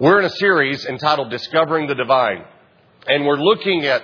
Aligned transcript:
We're 0.00 0.20
in 0.20 0.24
a 0.24 0.30
series 0.30 0.86
entitled 0.86 1.28
Discovering 1.28 1.86
the 1.86 1.94
Divine, 1.94 2.42
and 3.06 3.26
we're 3.26 3.36
looking 3.36 3.84
at 3.84 4.02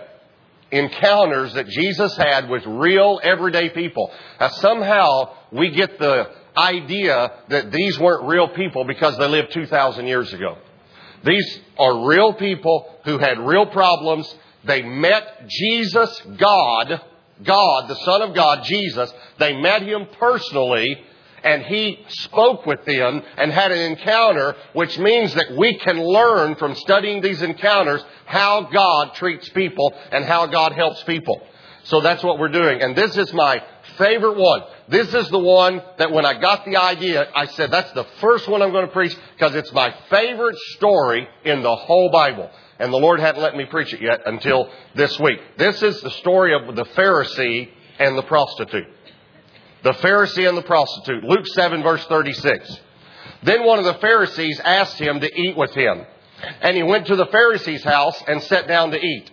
encounters 0.70 1.54
that 1.54 1.68
Jesus 1.68 2.14
had 2.18 2.50
with 2.50 2.66
real 2.66 3.18
everyday 3.22 3.70
people. 3.70 4.12
Now, 4.38 4.48
somehow 4.48 5.34
we 5.52 5.70
get 5.70 5.98
the 5.98 6.28
idea 6.54 7.32
that 7.48 7.72
these 7.72 7.98
weren't 7.98 8.28
real 8.28 8.48
people 8.48 8.84
because 8.84 9.16
they 9.16 9.26
lived 9.26 9.52
2,000 9.52 10.06
years 10.06 10.34
ago. 10.34 10.58
These 11.24 11.60
are 11.78 12.06
real 12.06 12.34
people 12.34 12.94
who 13.06 13.16
had 13.16 13.38
real 13.38 13.64
problems. 13.64 14.32
They 14.66 14.82
met 14.82 15.48
Jesus, 15.48 16.20
God, 16.36 17.00
God, 17.42 17.88
the 17.88 17.96
Son 18.04 18.20
of 18.20 18.34
God, 18.34 18.64
Jesus. 18.64 19.10
They 19.38 19.56
met 19.56 19.80
Him 19.80 20.08
personally 20.20 21.02
and 21.46 21.62
he 21.62 22.04
spoke 22.08 22.66
with 22.66 22.84
them 22.84 23.22
and 23.38 23.52
had 23.52 23.70
an 23.70 23.78
encounter, 23.92 24.56
which 24.72 24.98
means 24.98 25.32
that 25.34 25.56
we 25.56 25.78
can 25.78 26.02
learn 26.02 26.56
from 26.56 26.74
studying 26.74 27.22
these 27.22 27.40
encounters 27.40 28.04
how 28.24 28.62
God 28.62 29.14
treats 29.14 29.48
people 29.50 29.94
and 30.10 30.24
how 30.24 30.46
God 30.46 30.72
helps 30.72 31.04
people. 31.04 31.40
So 31.84 32.00
that's 32.00 32.24
what 32.24 32.40
we're 32.40 32.48
doing. 32.48 32.82
And 32.82 32.96
this 32.96 33.16
is 33.16 33.32
my 33.32 33.62
favorite 33.96 34.36
one. 34.36 34.62
This 34.88 35.14
is 35.14 35.28
the 35.28 35.38
one 35.38 35.80
that 35.98 36.10
when 36.10 36.26
I 36.26 36.36
got 36.40 36.64
the 36.64 36.78
idea, 36.78 37.30
I 37.32 37.46
said, 37.46 37.70
that's 37.70 37.92
the 37.92 38.06
first 38.20 38.48
one 38.48 38.60
I'm 38.60 38.72
going 38.72 38.86
to 38.86 38.92
preach 38.92 39.16
because 39.38 39.54
it's 39.54 39.72
my 39.72 39.94
favorite 40.10 40.56
story 40.74 41.28
in 41.44 41.62
the 41.62 41.76
whole 41.76 42.10
Bible. 42.10 42.50
And 42.80 42.92
the 42.92 42.98
Lord 42.98 43.20
hadn't 43.20 43.40
let 43.40 43.54
me 43.54 43.66
preach 43.66 43.94
it 43.94 44.02
yet 44.02 44.22
until 44.26 44.68
this 44.96 45.16
week. 45.20 45.38
This 45.58 45.80
is 45.80 46.00
the 46.00 46.10
story 46.10 46.54
of 46.54 46.74
the 46.74 46.86
Pharisee 46.86 47.68
and 48.00 48.18
the 48.18 48.22
prostitute 48.22 48.95
the 49.82 49.92
Pharisee 49.92 50.48
and 50.48 50.56
the 50.56 50.62
prostitute. 50.62 51.24
Luke 51.24 51.46
7 51.46 51.82
verse 51.82 52.04
36. 52.06 52.80
Then 53.42 53.64
one 53.64 53.78
of 53.78 53.84
the 53.84 54.00
Pharisees 54.00 54.60
asked 54.64 54.98
him 54.98 55.20
to 55.20 55.40
eat 55.40 55.56
with 55.56 55.74
him. 55.74 56.04
And 56.60 56.76
he 56.76 56.82
went 56.82 57.06
to 57.06 57.16
the 57.16 57.26
Pharisee's 57.26 57.84
house 57.84 58.20
and 58.26 58.42
sat 58.42 58.68
down 58.68 58.90
to 58.90 58.98
eat. 58.98 59.30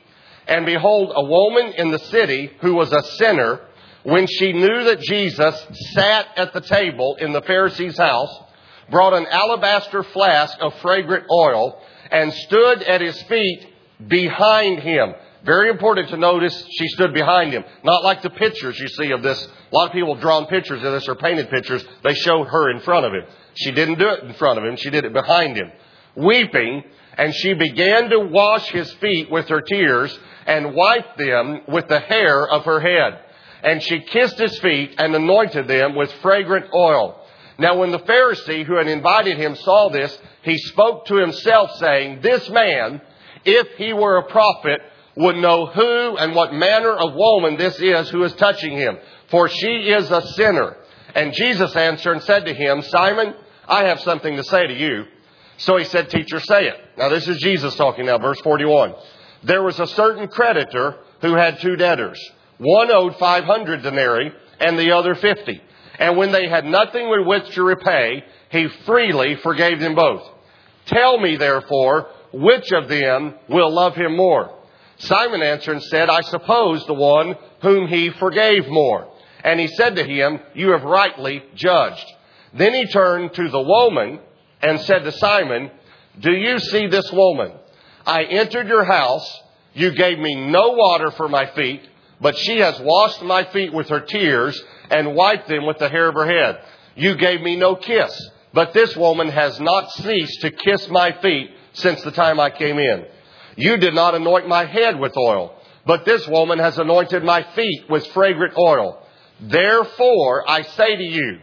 And 0.47 0.65
behold, 0.65 1.11
a 1.15 1.23
woman 1.23 1.73
in 1.73 1.91
the 1.91 1.99
city 1.99 2.51
who 2.61 2.75
was 2.75 2.91
a 2.91 3.01
sinner, 3.17 3.61
when 4.03 4.27
she 4.27 4.53
knew 4.53 4.83
that 4.85 4.99
Jesus 4.99 5.67
sat 5.93 6.27
at 6.35 6.53
the 6.53 6.61
table 6.61 7.15
in 7.19 7.31
the 7.31 7.41
Pharisee's 7.41 7.97
house, 7.97 8.43
brought 8.89 9.13
an 9.13 9.25
alabaster 9.27 10.03
flask 10.03 10.57
of 10.59 10.73
fragrant 10.81 11.25
oil 11.31 11.81
and 12.11 12.33
stood 12.33 12.83
at 12.83 13.01
his 13.01 13.21
feet 13.23 13.67
behind 14.05 14.79
him. 14.79 15.13
Very 15.43 15.69
important 15.69 16.09
to 16.09 16.17
notice 16.17 16.55
she 16.71 16.87
stood 16.87 17.13
behind 17.13 17.51
him. 17.51 17.65
Not 17.83 18.03
like 18.03 18.21
the 18.21 18.29
pictures 18.29 18.79
you 18.79 18.87
see 18.87 19.11
of 19.11 19.21
this. 19.23 19.45
A 19.45 19.75
lot 19.75 19.87
of 19.87 19.93
people 19.93 20.13
have 20.13 20.21
drawn 20.21 20.45
pictures 20.45 20.81
of 20.83 20.93
this 20.93 21.07
or 21.07 21.15
painted 21.15 21.49
pictures. 21.49 21.83
They 22.01 22.13
show 22.13 22.45
her 22.45 22.71
in 22.71 22.79
front 22.79 23.05
of 23.05 23.13
him. 23.13 23.23
She 23.55 23.71
didn't 23.71 23.99
do 23.99 24.07
it 24.09 24.23
in 24.23 24.33
front 24.35 24.57
of 24.57 24.65
him. 24.65 24.77
She 24.77 24.89
did 24.89 25.03
it 25.03 25.11
behind 25.11 25.57
him. 25.57 25.71
Weeping, 26.15 26.83
and 27.17 27.33
she 27.33 27.53
began 27.53 28.09
to 28.09 28.19
wash 28.19 28.69
his 28.69 28.91
feet 28.93 29.29
with 29.29 29.49
her 29.49 29.61
tears 29.61 30.17
and 30.45 30.73
wiped 30.73 31.17
them 31.17 31.61
with 31.67 31.87
the 31.89 31.99
hair 31.99 32.47
of 32.47 32.63
her 32.63 32.79
head. 32.79 33.19
And 33.63 33.83
she 33.83 33.99
kissed 33.99 34.37
his 34.37 34.57
feet 34.59 34.95
and 34.97 35.13
anointed 35.13 35.67
them 35.67 35.95
with 35.95 36.11
fragrant 36.21 36.67
oil. 36.73 37.19
Now 37.59 37.77
when 37.77 37.91
the 37.91 37.99
Pharisee 37.99 38.65
who 38.65 38.77
had 38.77 38.87
invited 38.87 39.37
him 39.37 39.55
saw 39.55 39.89
this, 39.89 40.17
he 40.43 40.57
spoke 40.57 41.05
to 41.07 41.15
himself 41.15 41.71
saying, 41.77 42.21
This 42.21 42.49
man, 42.49 43.01
if 43.45 43.77
he 43.77 43.93
were 43.93 44.17
a 44.17 44.29
prophet, 44.29 44.81
would 45.15 45.35
know 45.35 45.67
who 45.67 46.17
and 46.17 46.35
what 46.35 46.53
manner 46.53 46.91
of 46.91 47.13
woman 47.13 47.57
this 47.57 47.79
is 47.79 48.09
who 48.09 48.23
is 48.23 48.33
touching 48.33 48.77
him, 48.77 48.97
for 49.29 49.47
she 49.47 49.67
is 49.67 50.09
a 50.09 50.21
sinner. 50.33 50.77
And 51.15 51.33
Jesus 51.33 51.75
answered 51.75 52.13
and 52.13 52.23
said 52.23 52.45
to 52.45 52.53
him, 52.53 52.81
Simon, 52.81 53.35
I 53.67 53.85
have 53.85 54.01
something 54.01 54.35
to 54.35 54.43
say 54.43 54.67
to 54.67 54.73
you. 54.73 55.05
So 55.57 55.77
he 55.77 55.83
said, 55.85 56.09
Teacher, 56.09 56.39
say 56.39 56.67
it. 56.67 56.77
Now 56.97 57.09
this 57.09 57.27
is 57.27 57.37
Jesus 57.37 57.75
talking 57.75 58.07
now, 58.07 58.17
verse 58.17 58.39
41. 58.41 58.95
There 59.43 59.63
was 59.63 59.79
a 59.79 59.87
certain 59.87 60.27
creditor 60.27 60.97
who 61.21 61.35
had 61.35 61.59
two 61.59 61.75
debtors. 61.75 62.19
One 62.57 62.91
owed 62.91 63.15
500 63.17 63.83
denarii 63.83 64.31
and 64.59 64.79
the 64.79 64.91
other 64.91 65.15
50. 65.15 65.61
And 65.99 66.17
when 66.17 66.31
they 66.31 66.47
had 66.47 66.65
nothing 66.65 67.09
with 67.09 67.27
which 67.27 67.53
to 67.55 67.63
repay, 67.63 68.23
he 68.49 68.67
freely 68.85 69.35
forgave 69.35 69.79
them 69.79 69.95
both. 69.95 70.23
Tell 70.85 71.19
me, 71.19 71.37
therefore, 71.37 72.07
which 72.33 72.71
of 72.71 72.89
them 72.89 73.35
will 73.47 73.73
love 73.73 73.95
him 73.95 74.17
more? 74.17 74.62
Simon 75.03 75.41
answered 75.41 75.73
and 75.73 75.83
said, 75.83 76.09
I 76.09 76.21
suppose 76.21 76.85
the 76.85 76.93
one 76.93 77.35
whom 77.61 77.87
he 77.87 78.09
forgave 78.09 78.67
more. 78.67 79.09
And 79.43 79.59
he 79.59 79.67
said 79.67 79.95
to 79.97 80.03
him, 80.03 80.39
You 80.53 80.71
have 80.71 80.83
rightly 80.83 81.43
judged. 81.55 82.05
Then 82.53 82.73
he 82.73 82.85
turned 82.87 83.33
to 83.33 83.49
the 83.49 83.61
woman 83.61 84.19
and 84.61 84.79
said 84.81 85.03
to 85.03 85.11
Simon, 85.11 85.71
Do 86.19 86.31
you 86.31 86.59
see 86.59 86.87
this 86.87 87.11
woman? 87.11 87.51
I 88.05 88.23
entered 88.23 88.67
your 88.67 88.83
house. 88.83 89.41
You 89.73 89.91
gave 89.91 90.19
me 90.19 90.35
no 90.35 90.71
water 90.71 91.11
for 91.11 91.27
my 91.27 91.47
feet, 91.47 91.81
but 92.21 92.37
she 92.37 92.59
has 92.59 92.79
washed 92.79 93.23
my 93.23 93.43
feet 93.45 93.73
with 93.73 93.89
her 93.89 94.01
tears 94.01 94.61
and 94.89 95.15
wiped 95.15 95.47
them 95.47 95.65
with 95.65 95.79
the 95.79 95.89
hair 95.89 96.09
of 96.09 96.15
her 96.15 96.27
head. 96.27 96.59
You 96.95 97.15
gave 97.15 97.41
me 97.41 97.55
no 97.55 97.75
kiss, 97.75 98.29
but 98.53 98.73
this 98.73 98.95
woman 98.95 99.29
has 99.29 99.59
not 99.59 99.91
ceased 99.91 100.41
to 100.41 100.51
kiss 100.51 100.87
my 100.89 101.11
feet 101.21 101.49
since 101.73 102.01
the 102.03 102.11
time 102.11 102.39
I 102.39 102.51
came 102.51 102.77
in. 102.77 103.05
You 103.55 103.77
did 103.77 103.93
not 103.93 104.15
anoint 104.15 104.47
my 104.47 104.65
head 104.65 104.99
with 104.99 105.15
oil, 105.17 105.55
but 105.85 106.05
this 106.05 106.27
woman 106.27 106.59
has 106.59 106.77
anointed 106.77 107.23
my 107.23 107.43
feet 107.55 107.89
with 107.89 108.07
fragrant 108.07 108.55
oil. 108.57 109.05
Therefore, 109.39 110.49
I 110.49 110.61
say 110.61 110.95
to 110.95 111.03
you, 111.03 111.39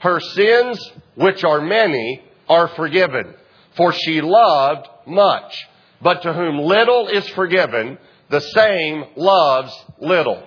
her 0.00 0.20
sins, 0.20 0.92
which 1.14 1.44
are 1.44 1.60
many, 1.60 2.22
are 2.48 2.68
forgiven, 2.68 3.34
for 3.76 3.92
she 3.92 4.20
loved 4.20 4.88
much. 5.06 5.56
But 6.00 6.22
to 6.22 6.32
whom 6.32 6.58
little 6.58 7.06
is 7.08 7.28
forgiven, 7.30 7.98
the 8.28 8.40
same 8.40 9.04
loves 9.14 9.72
little. 10.00 10.42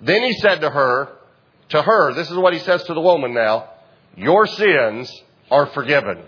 Then 0.00 0.22
he 0.22 0.32
said 0.34 0.60
to 0.60 0.70
her, 0.70 1.08
to 1.70 1.82
her, 1.82 2.14
this 2.14 2.30
is 2.30 2.36
what 2.36 2.54
he 2.54 2.60
says 2.60 2.82
to 2.84 2.94
the 2.94 3.00
woman 3.00 3.34
now, 3.34 3.70
your 4.16 4.46
sins 4.46 5.12
are 5.50 5.66
forgiven. 5.66 6.22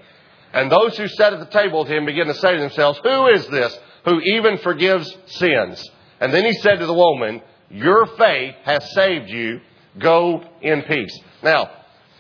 And 0.59 0.73
those 0.73 0.97
who 0.97 1.07
sat 1.07 1.33
at 1.33 1.39
the 1.39 1.57
table 1.57 1.85
with 1.85 1.89
him 1.89 2.05
began 2.05 2.27
to 2.27 2.35
say 2.35 2.55
to 2.55 2.59
themselves, 2.59 2.99
Who 3.05 3.29
is 3.29 3.47
this 3.47 3.79
who 4.05 4.21
even 4.21 4.59
forgives 4.59 5.17
sins? 5.27 5.89
And 6.19 6.35
then 6.35 6.45
he 6.45 6.53
said 6.55 6.81
to 6.81 6.87
the 6.87 6.93
woman, 6.93 7.43
Your 7.71 8.07
faith 8.17 8.57
has 8.65 8.93
saved 8.93 9.31
you. 9.31 9.61
Go 10.01 10.43
in 10.61 10.83
peace. 10.83 11.17
Now, 11.45 11.71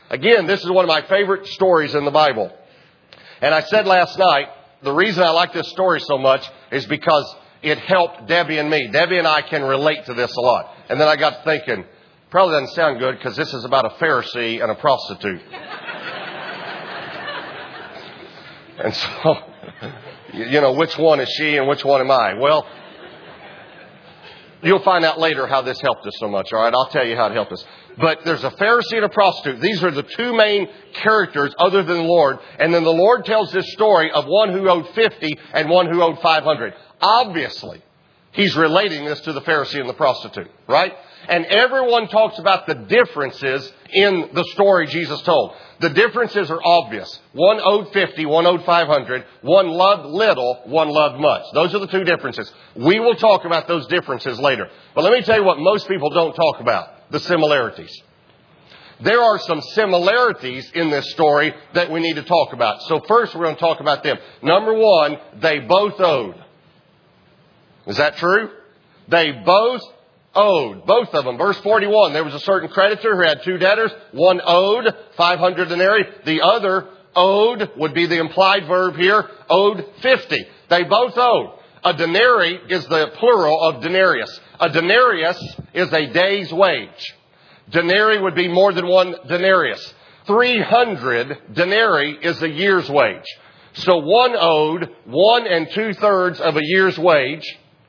again, 0.08 0.46
this 0.46 0.62
is 0.62 0.70
one 0.70 0.84
of 0.84 0.88
my 0.88 1.02
favorite 1.08 1.48
stories 1.48 1.96
in 1.96 2.04
the 2.04 2.12
Bible. 2.12 2.52
And 3.40 3.52
I 3.52 3.62
said 3.62 3.88
last 3.88 4.16
night, 4.16 4.46
the 4.84 4.92
reason 4.92 5.24
I 5.24 5.30
like 5.30 5.52
this 5.52 5.68
story 5.70 5.98
so 5.98 6.16
much 6.16 6.48
is 6.70 6.86
because 6.86 7.34
it 7.62 7.78
helped 7.78 8.28
Debbie 8.28 8.58
and 8.58 8.70
me. 8.70 8.86
Debbie 8.92 9.18
and 9.18 9.26
I 9.26 9.42
can 9.42 9.64
relate 9.64 10.06
to 10.06 10.14
this 10.14 10.32
a 10.36 10.40
lot. 10.40 10.76
And 10.88 11.00
then 11.00 11.08
I 11.08 11.16
got 11.16 11.42
thinking, 11.42 11.84
probably 12.30 12.54
doesn't 12.60 12.76
sound 12.76 13.00
good 13.00 13.18
because 13.18 13.36
this 13.36 13.52
is 13.52 13.64
about 13.64 13.84
a 13.84 13.96
Pharisee 13.96 14.62
and 14.62 14.70
a 14.70 14.76
prostitute. 14.76 15.42
And 18.78 18.94
so, 18.94 19.36
you 20.32 20.60
know, 20.60 20.72
which 20.72 20.96
one 20.96 21.20
is 21.20 21.28
she 21.30 21.56
and 21.56 21.66
which 21.68 21.84
one 21.84 22.00
am 22.00 22.10
I? 22.10 22.34
Well, 22.34 22.66
you'll 24.62 24.82
find 24.82 25.04
out 25.04 25.18
later 25.18 25.46
how 25.46 25.62
this 25.62 25.80
helped 25.80 26.06
us 26.06 26.14
so 26.18 26.28
much, 26.28 26.52
all 26.52 26.62
right? 26.62 26.72
I'll 26.72 26.88
tell 26.90 27.06
you 27.06 27.16
how 27.16 27.26
it 27.26 27.32
helped 27.32 27.52
us. 27.52 27.64
But 28.00 28.24
there's 28.24 28.44
a 28.44 28.50
Pharisee 28.50 28.94
and 28.94 29.04
a 29.04 29.08
prostitute. 29.08 29.60
These 29.60 29.82
are 29.82 29.90
the 29.90 30.04
two 30.04 30.36
main 30.36 30.68
characters 30.94 31.54
other 31.58 31.82
than 31.82 31.98
the 31.98 32.02
Lord. 32.04 32.38
And 32.58 32.72
then 32.72 32.84
the 32.84 32.90
Lord 32.92 33.24
tells 33.24 33.50
this 33.52 33.72
story 33.72 34.12
of 34.12 34.26
one 34.26 34.52
who 34.52 34.68
owed 34.68 34.88
50 34.90 35.38
and 35.52 35.68
one 35.68 35.90
who 35.90 36.00
owed 36.00 36.20
500. 36.20 36.74
Obviously, 37.00 37.82
he's 38.32 38.56
relating 38.56 39.04
this 39.04 39.20
to 39.22 39.32
the 39.32 39.40
Pharisee 39.40 39.80
and 39.80 39.88
the 39.88 39.94
prostitute, 39.94 40.50
right? 40.68 40.92
And 41.28 41.44
everyone 41.46 42.08
talks 42.08 42.38
about 42.38 42.66
the 42.66 42.74
differences 42.74 43.72
in 43.92 44.30
the 44.32 44.44
story 44.52 44.86
Jesus 44.86 45.20
told. 45.22 45.54
The 45.80 45.90
differences 45.90 46.50
are 46.50 46.60
obvious. 46.62 47.20
One 47.32 47.60
owed 47.62 47.92
50, 47.92 48.26
one 48.26 48.46
owed 48.46 48.64
500. 48.64 49.24
One 49.42 49.68
loved 49.68 50.06
little, 50.06 50.62
one 50.66 50.88
loved 50.88 51.20
much. 51.20 51.42
Those 51.54 51.72
are 51.74 51.78
the 51.78 51.86
two 51.86 52.02
differences. 52.02 52.52
We 52.74 52.98
will 52.98 53.14
talk 53.14 53.44
about 53.44 53.68
those 53.68 53.86
differences 53.86 54.40
later. 54.40 54.68
But 54.94 55.04
let 55.04 55.12
me 55.12 55.22
tell 55.22 55.38
you 55.38 55.44
what 55.44 55.58
most 55.58 55.86
people 55.86 56.10
don't 56.10 56.34
talk 56.34 56.60
about. 56.60 57.10
The 57.10 57.20
similarities. 57.20 58.02
There 59.00 59.20
are 59.20 59.38
some 59.38 59.60
similarities 59.60 60.68
in 60.74 60.90
this 60.90 61.08
story 61.12 61.54
that 61.74 61.92
we 61.92 62.00
need 62.00 62.14
to 62.14 62.24
talk 62.24 62.52
about. 62.52 62.82
So 62.82 63.00
first 63.06 63.34
we're 63.34 63.44
going 63.44 63.54
to 63.54 63.60
talk 63.60 63.78
about 63.78 64.02
them. 64.02 64.18
Number 64.42 64.74
one, 64.74 65.18
they 65.40 65.60
both 65.60 66.00
owed. 66.00 66.34
Is 67.86 67.98
that 67.98 68.16
true? 68.16 68.50
They 69.06 69.30
both 69.30 69.82
owed. 70.38 70.86
Both 70.86 71.08
of 71.14 71.24
them. 71.24 71.36
Verse 71.36 71.58
41, 71.58 72.12
there 72.12 72.24
was 72.24 72.34
a 72.34 72.40
certain 72.40 72.68
creditor 72.68 73.16
who 73.16 73.22
had 73.22 73.42
two 73.42 73.58
debtors. 73.58 73.90
One 74.12 74.40
owed 74.44 74.94
500 75.16 75.68
denarii. 75.68 76.04
The 76.24 76.42
other 76.42 76.88
owed, 77.14 77.70
would 77.76 77.94
be 77.94 78.06
the 78.06 78.20
implied 78.20 78.66
verb 78.66 78.96
here, 78.96 79.28
owed 79.50 79.84
50. 80.00 80.46
They 80.70 80.84
both 80.84 81.14
owed. 81.16 81.58
A 81.84 81.94
denarii 81.94 82.58
is 82.68 82.86
the 82.86 83.12
plural 83.18 83.62
of 83.62 83.82
denarius. 83.82 84.40
A 84.60 84.68
denarius 84.70 85.38
is 85.74 85.92
a 85.92 86.12
day's 86.12 86.52
wage. 86.52 87.14
Denarii 87.70 88.20
would 88.20 88.34
be 88.34 88.48
more 88.48 88.72
than 88.72 88.86
one 88.86 89.14
denarius. 89.28 89.94
300 90.26 91.54
denarii 91.54 92.18
is 92.22 92.42
a 92.42 92.48
year's 92.48 92.88
wage. 92.88 93.26
So 93.74 93.98
one 93.98 94.34
owed 94.36 94.88
one 95.06 95.46
and 95.46 95.70
two 95.70 95.92
thirds 95.94 96.40
of 96.40 96.56
a 96.56 96.62
year's 96.62 96.98
wage. 96.98 97.44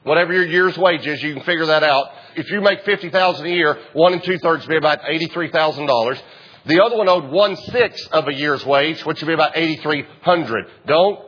Whatever 0.09 0.33
your 0.33 0.47
year's 0.47 0.75
wage 0.75 1.05
is, 1.05 1.21
you 1.21 1.35
can 1.35 1.43
figure 1.43 1.67
that 1.67 1.83
out. 1.83 2.07
If 2.35 2.49
you 2.49 2.61
make 2.61 2.83
fifty 2.83 3.11
thousand 3.11 3.45
a 3.45 3.49
year, 3.49 3.77
one 3.93 4.13
and 4.13 4.23
two 4.23 4.39
thirds 4.39 4.65
would 4.65 4.73
be 4.73 4.75
about 4.75 5.01
eighty-three 5.07 5.51
thousand 5.51 5.85
dollars. 5.85 6.19
The 6.65 6.83
other 6.83 6.97
one 6.97 7.07
owed 7.07 7.29
one 7.29 7.55
sixth 7.55 8.11
of 8.11 8.27
a 8.27 8.33
year's 8.33 8.65
wage, 8.65 9.05
which 9.05 9.21
would 9.21 9.27
be 9.27 9.35
about 9.35 9.55
eighty-three 9.55 10.05
hundred. 10.23 10.65
Don't 10.87 11.19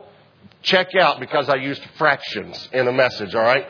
check 0.64 0.96
out 1.00 1.20
because 1.20 1.48
I 1.48 1.58
used 1.58 1.84
fractions 2.00 2.70
in 2.74 2.88
a 2.88 2.92
message. 2.92 3.36
All 3.36 3.44
right. 3.44 3.68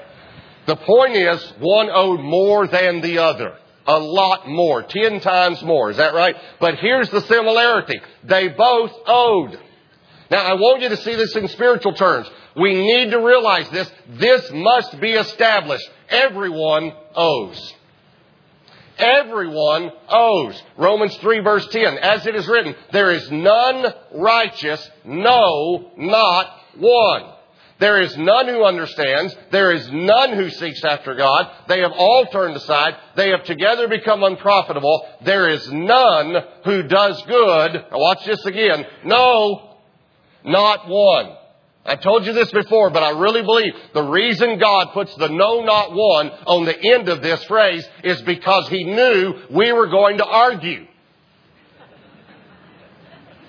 The 0.66 0.78
point 0.78 1.18
is, 1.18 1.44
one 1.60 1.90
owed 1.92 2.22
more 2.22 2.66
than 2.68 3.02
the 3.02 3.18
other. 3.18 3.58
A 3.88 4.00
lot 4.00 4.48
more. 4.48 4.82
Ten 4.82 5.20
times 5.20 5.62
more. 5.62 5.92
Is 5.92 5.98
that 5.98 6.14
right? 6.14 6.38
But 6.62 6.76
here's 6.76 7.10
the 7.10 7.20
similarity. 7.20 8.00
They 8.24 8.48
both 8.48 8.94
owed. 9.08 9.60
Now, 10.30 10.46
I 10.46 10.54
want 10.54 10.82
you 10.82 10.88
to 10.88 10.96
see 10.96 11.16
this 11.16 11.36
in 11.36 11.50
spiritual 11.50 11.96
terms. 11.96 12.32
We 12.56 12.74
need 12.74 13.12
to 13.12 13.20
realize 13.20 13.70
this. 13.70 13.92
This 14.10 14.52
must 14.52 15.00
be 15.00 15.12
established. 15.12 15.90
Everyone 16.10 16.92
owes. 17.16 17.74
Everyone 18.98 19.92
owes. 20.10 20.62
Romans 20.78 21.16
3 21.18 21.40
verse 21.40 21.68
10. 21.68 21.98
As 21.98 22.26
it 22.28 22.36
is 22.36 22.48
written, 22.48 22.76
there 22.92 23.12
is 23.12 23.32
none 23.32 23.94
righteous, 24.14 24.90
no, 25.06 25.92
not 25.98 26.48
one. 26.78 27.34
There 27.80 28.00
is 28.00 28.16
none 28.16 28.48
who 28.48 28.64
understands. 28.64 29.36
There 29.52 29.72
is 29.72 29.92
none 29.92 30.34
who 30.34 30.52
seeks 30.52 30.84
after 30.84 31.16
God. 31.16 31.50
They 31.68 31.80
have 31.80 31.94
all 31.94 32.28
turned 32.28 32.56
aside. 32.56 32.96
They 33.16 33.30
have 33.30 33.44
together 33.44 33.88
become 33.88 34.22
unprofitable. 34.24 35.04
There 35.24 35.50
is 35.50 35.72
none 35.72 36.36
who 36.64 36.84
does 36.84 37.20
good. 37.24 37.86
Watch 37.92 38.24
this 38.24 38.46
again. 38.46 38.86
No, 39.04 39.78
not 40.46 40.88
one. 40.88 41.38
I 41.84 41.96
told 41.96 42.26
you 42.26 42.34
this 42.34 42.52
before, 42.52 42.92
but 42.92 43.02
I 43.02 43.20
really 43.20 43.42
believe 43.42 43.74
the 43.94 44.04
reason 44.04 44.60
God 44.60 44.90
puts 44.94 45.16
the 45.16 45.30
no, 45.30 45.64
not 45.64 45.92
one 45.92 46.30
on 46.30 46.66
the 46.66 46.80
end 46.94 47.10
of 47.10 47.24
this 47.24 47.44
phrase 47.46 47.88
is 48.04 48.22
because 48.22 48.70
He 48.70 48.84
knew 48.84 49.34
we 49.50 49.72
were 49.72 49.88
going 49.88 50.18
to 50.20 50.26
argue. 50.26 50.86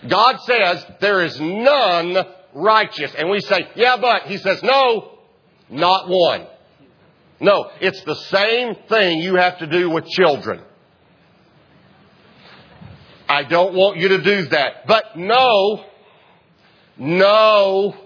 God 0.09 0.41
says 0.41 0.85
there 1.01 1.23
is 1.25 1.39
none 1.41 2.17
righteous. 2.55 3.15
And 3.17 3.31
we 3.31 3.41
say, 3.41 3.69
yeah, 3.77 3.97
but. 4.01 4.23
He 4.23 4.39
says, 4.39 4.63
no, 4.63 5.19
not 5.71 6.09
one. 6.09 6.47
No, 7.41 7.71
it's 7.81 8.03
the 8.05 8.15
same 8.15 8.75
thing 8.89 9.19
you 9.19 9.37
have 9.37 9.59
to 9.59 9.67
do 9.67 9.91
with 9.91 10.07
children. 10.07 10.63
I 13.29 13.45
don't 13.45 13.75
want 13.75 13.99
you 13.99 14.09
to 14.09 14.23
do 14.23 14.43
that. 14.49 14.87
But 14.87 15.17
no, 15.17 15.85
no, 16.99 17.97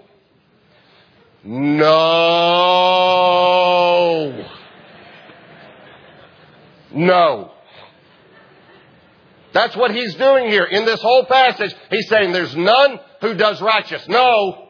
no, 1.47 1.87
no. 6.93 7.51
That's 9.53 9.75
what 9.75 9.91
he's 9.91 10.13
doing 10.15 10.49
here 10.49 10.65
in 10.65 10.85
this 10.85 11.01
whole 11.01 11.25
passage. 11.25 11.73
He's 11.89 12.07
saying 12.09 12.33
there's 12.33 12.55
none 12.55 12.99
who 13.21 13.33
does 13.35 13.61
righteous. 13.61 14.07
No, 14.07 14.67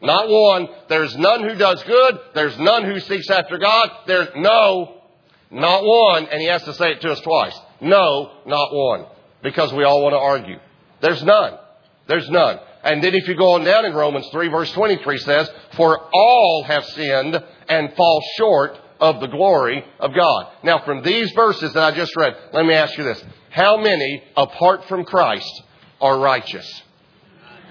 not 0.00 0.28
one. 0.28 0.68
There's 0.88 1.16
none 1.16 1.48
who 1.48 1.54
does 1.56 1.82
good. 1.82 2.18
There's 2.34 2.58
none 2.58 2.84
who 2.84 3.00
seeks 3.00 3.28
after 3.30 3.58
God. 3.58 3.90
There's 4.06 4.28
no, 4.34 5.02
not 5.50 5.84
one. 5.84 6.26
And 6.26 6.40
he 6.40 6.46
has 6.48 6.64
to 6.64 6.74
say 6.74 6.92
it 6.92 7.00
to 7.02 7.12
us 7.12 7.20
twice. 7.20 7.58
No, 7.80 8.32
not 8.46 8.72
one. 8.72 9.06
Because 9.42 9.72
we 9.72 9.84
all 9.84 10.02
want 10.02 10.14
to 10.14 10.18
argue. 10.18 10.58
There's 11.00 11.22
none. 11.22 11.58
There's 12.06 12.28
none. 12.30 12.60
And 12.82 13.02
then 13.02 13.14
if 13.14 13.26
you 13.28 13.36
go 13.36 13.52
on 13.52 13.64
down 13.64 13.84
in 13.84 13.94
Romans 13.94 14.28
3 14.30 14.48
verse 14.48 14.72
23 14.72 15.18
says, 15.18 15.50
For 15.76 15.98
all 16.12 16.64
have 16.66 16.84
sinned 16.84 17.42
and 17.68 17.94
fall 17.94 18.22
short 18.36 18.78
of 19.00 19.20
the 19.20 19.26
glory 19.26 19.84
of 20.00 20.14
God. 20.14 20.52
Now 20.62 20.84
from 20.84 21.02
these 21.02 21.30
verses 21.32 21.72
that 21.74 21.82
I 21.82 21.96
just 21.96 22.16
read, 22.16 22.34
let 22.52 22.64
me 22.64 22.74
ask 22.74 22.96
you 22.96 23.04
this. 23.04 23.22
How 23.50 23.76
many 23.76 24.22
apart 24.36 24.84
from 24.86 25.04
Christ 25.04 25.62
are 26.00 26.18
righteous? 26.18 26.82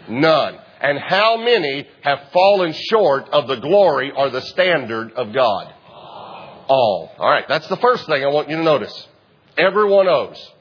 None. 0.10 0.58
And 0.80 1.00
how 1.00 1.38
many 1.38 1.88
have 2.02 2.30
fallen 2.32 2.74
short 2.74 3.30
of 3.30 3.48
the 3.48 3.56
glory 3.56 4.12
or 4.16 4.30
the 4.30 4.42
standard 4.42 5.12
of 5.14 5.34
God? 5.34 5.74
All. 6.70 7.12
All 7.18 7.30
right. 7.30 7.46
That's 7.48 7.68
the 7.68 7.78
first 7.78 8.06
thing 8.06 8.24
I 8.24 8.28
want 8.28 8.50
you 8.50 8.58
to 8.58 8.64
notice. 8.64 9.08
Everyone 9.58 10.08
owes. 10.08 10.52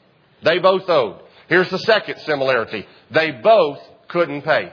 They 0.42 0.58
both 0.58 0.88
owed. 0.88 1.20
Here's 1.48 1.70
the 1.70 1.78
second 1.80 2.18
similarity. 2.20 2.86
They 3.10 3.30
both 3.30 3.78
couldn't 4.08 4.42
pay. 4.42 4.72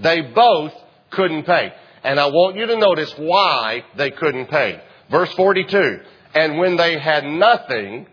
They 0.00 0.22
both 0.22 0.72
couldn't 1.10 1.44
pay. 1.44 1.72
And 2.04 2.18
I 2.18 2.26
want 2.26 2.56
you 2.56 2.66
to 2.66 2.76
notice 2.76 3.12
why 3.16 3.84
they 3.96 4.10
couldn't 4.10 4.46
pay. 4.46 4.82
Verse 5.10 5.32
42. 5.34 6.00
And 6.34 6.58
when 6.58 6.76
they 6.76 6.98
had 6.98 7.24
nothing, 7.24 8.06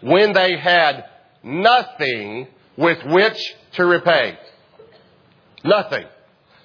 when 0.00 0.32
they 0.32 0.56
had 0.56 1.04
nothing 1.42 2.48
with 2.76 2.98
which 3.06 3.54
to 3.74 3.84
repay. 3.84 4.38
Nothing. 5.64 6.06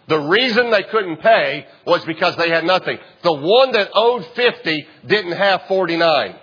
The 0.07 0.19
reason 0.19 0.71
they 0.71 0.83
couldn't 0.83 1.17
pay 1.17 1.65
was 1.85 2.03
because 2.05 2.35
they 2.35 2.49
had 2.49 2.65
nothing. 2.65 2.97
The 3.23 3.33
one 3.33 3.71
that 3.71 3.89
owed 3.93 4.25
50 4.35 4.87
didn't 5.05 5.33
have 5.33 5.63
49. 5.67 6.35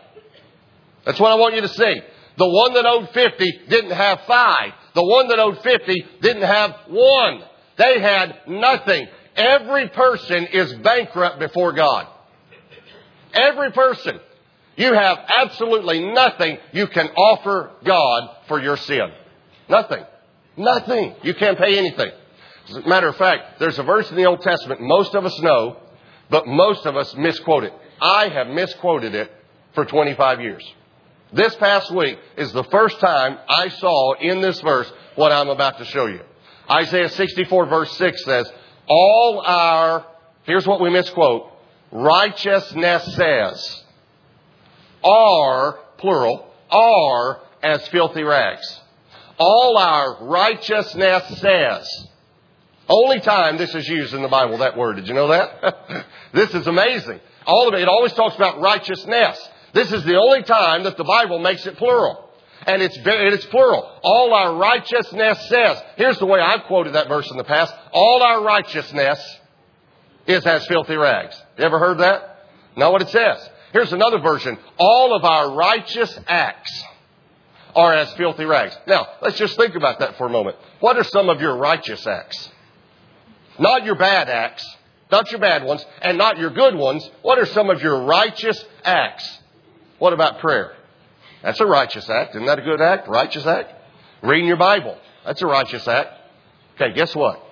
That's 1.05 1.21
what 1.21 1.33
I 1.33 1.35
want 1.35 1.55
you 1.55 1.63
to 1.63 1.69
see. 1.69 2.01
The 2.37 2.49
one 2.49 2.75
that 2.75 2.87
owed 2.87 3.11
50 3.11 3.61
didn't 3.69 3.91
have 3.91 4.21
five. 4.27 4.73
The 4.99 5.05
one 5.05 5.29
that 5.29 5.39
owed 5.39 5.61
50 5.63 6.07
didn't 6.23 6.43
have 6.43 6.75
one. 6.89 7.41
They 7.77 8.01
had 8.01 8.35
nothing. 8.49 9.07
Every 9.37 9.89
person 9.91 10.49
is 10.53 10.73
bankrupt 10.75 11.39
before 11.39 11.73
God. 11.73 12.09
Every 13.33 13.71
person. 13.71 14.19
You 14.75 14.93
have 14.95 15.19
absolutely 15.41 16.05
nothing 16.13 16.59
you 16.73 16.89
can 16.89 17.07
offer 17.11 17.71
God 17.85 18.39
for 18.49 18.61
your 18.61 18.77
sin. 18.77 19.13
Nothing. 19.69 20.03
Nothing. 20.57 21.15
You 21.23 21.35
can't 21.35 21.59
pay 21.59 21.79
anything. 21.79 22.11
As 22.69 22.77
a 22.79 22.89
matter 22.89 23.07
of 23.07 23.15
fact, 23.15 23.61
there's 23.61 23.79
a 23.79 23.85
verse 23.85 24.11
in 24.11 24.17
the 24.17 24.25
Old 24.25 24.41
Testament 24.41 24.81
most 24.81 25.15
of 25.15 25.25
us 25.25 25.39
know, 25.39 25.77
but 26.29 26.49
most 26.49 26.87
of 26.87 26.97
us 26.97 27.15
misquote 27.15 27.63
it. 27.63 27.73
I 28.03 28.31
have 28.31 28.49
misquoted 28.49 29.15
it 29.15 29.31
for 29.77 29.85
25 29.85 30.41
years. 30.41 30.75
This 31.33 31.55
past 31.57 31.95
week 31.95 32.19
is 32.37 32.53
the 32.53 32.65
first 32.65 33.01
time 33.01 33.39
I 33.49 33.69
saw 33.69 34.15
in 34.15 34.41
this 34.41 34.61
verse 34.61 34.91
what 35.15 35.31
I'm 35.31 35.49
about 35.49 35.79
to 35.79 35.85
show 35.85 36.07
you. 36.07 36.21
Isaiah 36.71 37.11
64 37.11 37.67
verse 37.67 37.93
6 37.99 38.25
says, 38.25 38.51
all 38.89 39.43
our, 39.45 40.07
here's 40.45 40.67
what 40.67 40.81
we 40.81 40.91
misquote, 40.91 41.53
righteousness 41.93 43.15
says, 43.15 43.85
are, 45.05 45.79
plural, 45.99 46.51
are 46.71 47.41
as 47.63 47.87
filthy 47.89 48.23
rags. 48.23 48.81
All 49.39 49.77
our 49.77 50.25
righteousness 50.25 51.41
says. 51.41 52.07
Only 52.89 53.21
time 53.21 53.59
this 53.59 53.75
is 53.75 53.87
used 53.87 54.15
in 54.15 54.23
the 54.23 54.29
Bible, 54.29 54.59
that 54.59 54.77
word. 54.77 54.97
Did 54.97 55.09
you 55.09 55.15
know 55.15 55.29
that? 55.29 56.07
this 56.33 56.55
is 56.55 56.67
amazing. 56.67 57.21
All 57.47 57.69
of 57.69 57.75
it, 57.75 57.83
it 57.83 57.89
always 57.89 58.13
talks 58.15 58.35
about 58.35 58.61
righteousness. 58.61 59.39
This 59.75 59.93
is 59.93 60.05
the 60.05 60.17
only 60.17 60.43
time 60.43 60.85
that 60.85 60.97
the 60.97 61.05
Bible 61.05 61.39
makes 61.39 61.67
it 61.67 61.77
plural. 61.77 62.29
And 62.67 62.83
it's, 62.83 62.99
it's 63.01 63.47
plural. 63.47 63.89
All 64.03 64.35
our 64.35 64.57
righteousness 64.57 65.49
says. 65.49 65.83
Here's 65.97 66.19
the 66.19 66.27
way 66.27 66.41
I've 66.41 66.65
quoted 66.65 66.95
that 66.95 67.09
verse 67.09 67.31
in 67.31 67.37
the 67.37 67.45
past. 67.45 67.73
All 67.93 68.23
our 68.23 68.43
righteousness 68.43 69.39
is 70.27 70.45
as 70.45 70.67
filthy 70.67 70.97
rags. 70.97 71.41
You 71.57 71.65
ever 71.65 71.79
heard 71.79 71.99
that? 71.99 72.47
Know 72.77 72.91
what 72.91 73.03
it 73.03 73.09
says. 73.09 73.49
Here's 73.73 73.93
another 73.93 74.19
version. 74.19 74.59
All 74.79 75.15
of 75.15 75.25
our 75.25 75.55
righteous 75.55 76.19
acts 76.27 76.85
are 77.75 77.95
as 77.95 78.13
filthy 78.15 78.45
rags. 78.45 78.77
Now, 78.87 79.07
let's 79.23 79.39
just 79.39 79.57
think 79.57 79.75
about 79.75 80.01
that 80.01 80.17
for 80.17 80.27
a 80.27 80.31
moment. 80.31 80.57
What 80.81 80.97
are 80.97 81.05
some 81.05 81.29
of 81.29 81.41
your 81.41 81.57
righteous 81.57 82.07
acts? 82.07 82.51
Not 83.59 83.85
your 83.85 83.97
bad 83.97 84.29
acts, 84.29 84.65
not 85.11 85.31
your 85.31 85.41
bad 85.41 85.65
ones, 85.65 85.85
and 86.03 86.19
not 86.19 86.39
your 86.39 86.51
good 86.51 86.75
ones. 86.75 87.09
What 87.23 87.39
are 87.39 87.47
some 87.47 87.71
of 87.71 87.83
your 87.83 88.05
righteous 88.05 88.63
acts? 88.85 89.38
What 89.99 90.13
about 90.13 90.41
prayer? 90.41 90.75
That's 91.43 91.61
a 91.61 91.67
righteous 91.67 92.09
act. 92.09 92.35
Isn't 92.35 92.47
that 92.47 92.59
a 92.59 92.63
good 92.63 92.81
act? 92.81 93.09
Righteous 93.09 93.47
act? 93.47 93.73
Reading 94.23 94.47
your 94.47 94.57
Bible. 94.57 94.99
That's 95.25 95.43
a 95.43 95.47
righteous 95.47 95.87
act. 95.87 96.15
Okay, 96.75 96.95
guess 96.95 97.15
what? 97.15 97.43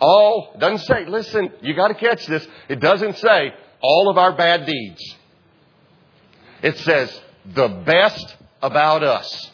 All, 0.00 0.56
doesn't 0.58 0.86
say, 0.86 1.06
listen, 1.06 1.50
you 1.60 1.74
gotta 1.74 1.94
catch 1.94 2.26
this. 2.26 2.46
It 2.68 2.80
doesn't 2.80 3.16
say 3.18 3.52
all 3.80 4.08
of 4.10 4.18
our 4.18 4.36
bad 4.36 4.66
deeds. 4.66 5.16
It 6.62 6.76
says 6.78 7.20
the 7.54 7.68
best 7.68 8.36
about 8.62 9.02
us 9.02 9.50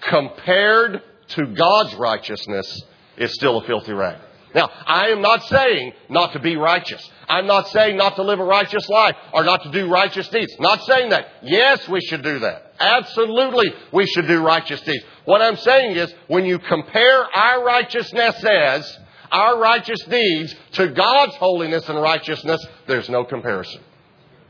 compared 0.00 1.02
to 1.28 1.46
God's 1.46 1.94
righteousness 1.94 2.82
is 3.16 3.32
still 3.34 3.58
a 3.58 3.66
filthy 3.66 3.92
rag. 3.92 4.18
Now, 4.54 4.70
I 4.86 5.08
am 5.08 5.20
not 5.20 5.42
saying 5.44 5.92
not 6.08 6.32
to 6.34 6.38
be 6.38 6.56
righteous. 6.56 7.10
I'm 7.28 7.46
not 7.46 7.68
saying 7.68 7.96
not 7.96 8.16
to 8.16 8.22
live 8.22 8.40
a 8.40 8.44
righteous 8.44 8.88
life 8.88 9.16
or 9.32 9.44
not 9.44 9.62
to 9.62 9.70
do 9.70 9.88
righteous 9.90 10.28
deeds. 10.28 10.52
Not 10.58 10.82
saying 10.84 11.10
that. 11.10 11.26
Yes, 11.42 11.88
we 11.88 12.00
should 12.00 12.22
do 12.22 12.40
that. 12.40 12.72
Absolutely, 12.78 13.72
we 13.92 14.06
should 14.06 14.26
do 14.26 14.42
righteous 14.42 14.80
deeds. 14.82 15.04
What 15.24 15.40
I'm 15.40 15.56
saying 15.56 15.96
is, 15.96 16.12
when 16.28 16.44
you 16.44 16.58
compare 16.58 17.24
our 17.36 17.64
righteousness 17.64 18.44
as 18.44 18.98
our 19.30 19.58
righteous 19.58 20.02
deeds 20.04 20.54
to 20.72 20.88
God's 20.88 21.34
holiness 21.36 21.88
and 21.88 22.00
righteousness, 22.00 22.64
there's 22.86 23.08
no 23.08 23.24
comparison. 23.24 23.80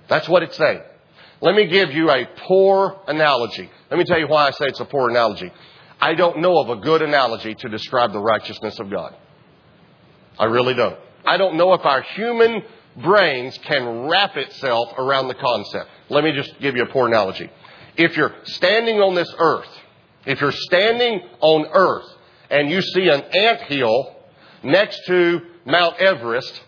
That's 0.08 0.28
what 0.28 0.42
it's 0.42 0.56
saying. 0.56 0.80
Let 1.40 1.54
me 1.54 1.66
give 1.66 1.92
you 1.92 2.10
a 2.10 2.26
poor 2.46 3.00
analogy. 3.06 3.70
Let 3.90 3.98
me 3.98 4.04
tell 4.04 4.18
you 4.18 4.26
why 4.26 4.48
I 4.48 4.50
say 4.50 4.66
it's 4.66 4.80
a 4.80 4.84
poor 4.84 5.10
analogy. 5.10 5.52
I 6.00 6.14
don't 6.14 6.40
know 6.40 6.58
of 6.58 6.70
a 6.70 6.76
good 6.76 7.02
analogy 7.02 7.54
to 7.54 7.68
describe 7.68 8.12
the 8.12 8.20
righteousness 8.20 8.78
of 8.78 8.90
God. 8.90 9.14
I 10.38 10.46
really 10.46 10.74
don't. 10.74 10.98
I 11.24 11.36
don't 11.36 11.56
know 11.56 11.72
if 11.72 11.84
our 11.84 12.02
human 12.02 12.62
brains 12.96 13.58
can 13.58 14.08
wrap 14.08 14.36
itself 14.36 14.90
around 14.98 15.28
the 15.28 15.34
concept. 15.34 15.90
Let 16.08 16.24
me 16.24 16.32
just 16.32 16.58
give 16.60 16.76
you 16.76 16.82
a 16.82 16.86
poor 16.86 17.06
analogy. 17.08 17.50
If 17.96 18.16
you're 18.16 18.34
standing 18.44 19.00
on 19.00 19.14
this 19.14 19.32
earth, 19.38 19.68
if 20.26 20.40
you're 20.40 20.52
standing 20.52 21.20
on 21.40 21.66
earth 21.72 22.06
and 22.50 22.70
you 22.70 22.82
see 22.82 23.08
an 23.08 23.22
ant 23.22 23.62
hill 23.62 24.16
next 24.62 25.00
to 25.06 25.40
Mount 25.64 25.98
Everest, 25.98 26.62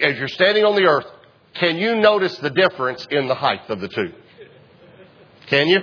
as 0.00 0.18
you're 0.18 0.28
standing 0.28 0.64
on 0.64 0.74
the 0.74 0.84
earth, 0.84 1.06
can 1.54 1.76
you 1.76 1.96
notice 1.96 2.36
the 2.38 2.50
difference 2.50 3.06
in 3.10 3.28
the 3.28 3.34
height 3.34 3.68
of 3.68 3.80
the 3.80 3.88
two? 3.88 4.12
Can 5.46 5.68
you? 5.68 5.80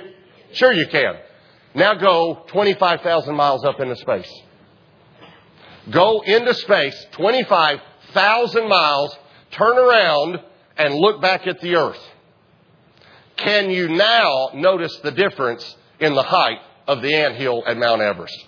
Sure 0.54 0.72
you 0.72 0.88
can. 0.88 1.16
Now 1.76 1.94
go 1.94 2.44
25,000 2.48 3.36
miles 3.36 3.64
up 3.64 3.80
into 3.80 3.96
space. 3.96 4.32
Go 5.92 6.22
into 6.22 6.54
space 6.56 7.06
25,000 8.14 8.68
miles, 8.68 9.18
turn 9.52 9.78
around, 9.78 10.40
and 10.78 10.96
look 10.96 11.22
back 11.22 11.48
at 11.48 11.60
the 11.62 11.76
earth. 11.76 12.00
Can 13.38 13.70
you 13.70 13.90
now 13.90 14.50
notice 14.54 14.96
the 14.98 15.12
difference 15.12 15.76
in 16.00 16.14
the 16.14 16.24
height 16.24 16.60
of 16.88 17.02
the 17.02 17.14
ant 17.14 17.36
hill 17.36 17.64
at 17.66 17.78
Mount 17.78 18.02
Everest? 18.02 18.46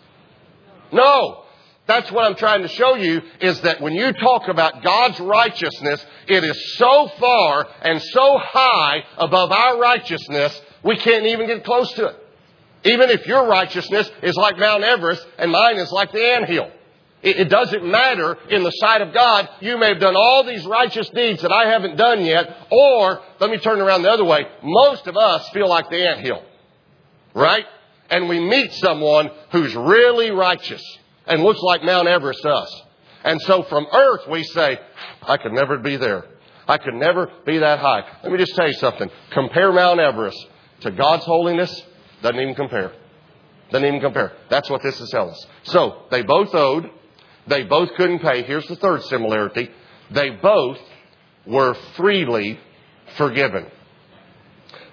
No. 0.91 1.45
That's 1.87 2.11
what 2.11 2.25
I'm 2.25 2.35
trying 2.35 2.61
to 2.61 2.67
show 2.67 2.95
you 2.95 3.21
is 3.41 3.59
that 3.61 3.81
when 3.81 3.93
you 3.93 4.13
talk 4.13 4.47
about 4.47 4.83
God's 4.83 5.19
righteousness, 5.19 6.05
it 6.27 6.43
is 6.43 6.77
so 6.77 7.09
far 7.19 7.67
and 7.81 8.01
so 8.01 8.37
high 8.37 9.03
above 9.17 9.51
our 9.51 9.79
righteousness, 9.79 10.61
we 10.83 10.95
can't 10.97 11.25
even 11.25 11.47
get 11.47 11.65
close 11.65 11.91
to 11.93 12.07
it. 12.07 12.15
Even 12.83 13.09
if 13.09 13.25
your 13.27 13.47
righteousness 13.47 14.09
is 14.23 14.35
like 14.35 14.57
Mount 14.57 14.83
Everest 14.83 15.25
and 15.37 15.51
mine 15.51 15.77
is 15.77 15.91
like 15.91 16.11
the 16.11 16.23
ant 16.33 16.45
hill. 16.45 16.71
It, 17.23 17.49
doesn't 17.49 17.85
matter 17.85 18.35
in 18.49 18.63
the 18.63 18.71
sight 18.71 19.01
of 19.01 19.13
God. 19.13 19.47
You 19.59 19.77
may 19.77 19.89
have 19.89 19.99
done 19.99 20.15
all 20.15 20.43
these 20.43 20.65
righteous 20.65 21.07
deeds 21.09 21.43
that 21.43 21.51
I 21.51 21.69
haven't 21.69 21.95
done 21.95 22.25
yet, 22.25 22.67
or 22.71 23.21
let 23.39 23.51
me 23.51 23.57
turn 23.57 23.79
around 23.79 24.01
the 24.01 24.09
other 24.09 24.25
way. 24.25 24.45
Most 24.63 25.05
of 25.05 25.15
us 25.15 25.47
feel 25.49 25.69
like 25.69 25.89
the 25.89 26.07
ant 26.07 26.21
hill, 26.21 26.43
right? 27.35 27.65
And 28.09 28.27
we 28.27 28.39
meet 28.39 28.73
someone 28.73 29.29
who's 29.51 29.75
really 29.75 30.31
righteous 30.31 30.83
and 31.27 31.43
looks 31.43 31.61
like 31.61 31.83
Mount 31.83 32.07
Everest 32.07 32.41
to 32.41 32.49
us. 32.49 32.81
And 33.23 33.39
so 33.41 33.63
from 33.63 33.85
earth 33.93 34.27
we 34.27 34.43
say, 34.43 34.79
I 35.21 35.37
could 35.37 35.53
never 35.53 35.77
be 35.77 35.97
there. 35.97 36.25
I 36.67 36.77
could 36.77 36.95
never 36.95 37.31
be 37.45 37.59
that 37.59 37.79
high. 37.79 38.01
Let 38.23 38.31
me 38.31 38.37
just 38.39 38.55
tell 38.55 38.67
you 38.67 38.73
something. 38.73 39.09
Compare 39.31 39.71
Mount 39.71 39.99
Everest 39.99 40.43
to 40.81 40.91
God's 40.91 41.25
holiness, 41.25 41.83
doesn't 42.23 42.39
even 42.39 42.55
compare. 42.55 42.93
Doesn't 43.71 43.87
even 43.87 44.01
compare. 44.01 44.33
That's 44.49 44.69
what 44.69 44.81
this 44.81 44.99
is 44.99 45.09
telling 45.11 45.31
us. 45.31 45.45
So 45.63 46.03
they 46.09 46.23
both 46.23 46.53
owed. 46.53 46.89
They 47.51 47.63
both 47.63 47.89
couldn't 47.95 48.19
pay. 48.19 48.43
Here's 48.43 48.65
the 48.67 48.77
third 48.77 49.03
similarity. 49.03 49.69
They 50.09 50.29
both 50.29 50.77
were 51.45 51.75
freely 51.97 52.57
forgiven. 53.17 53.65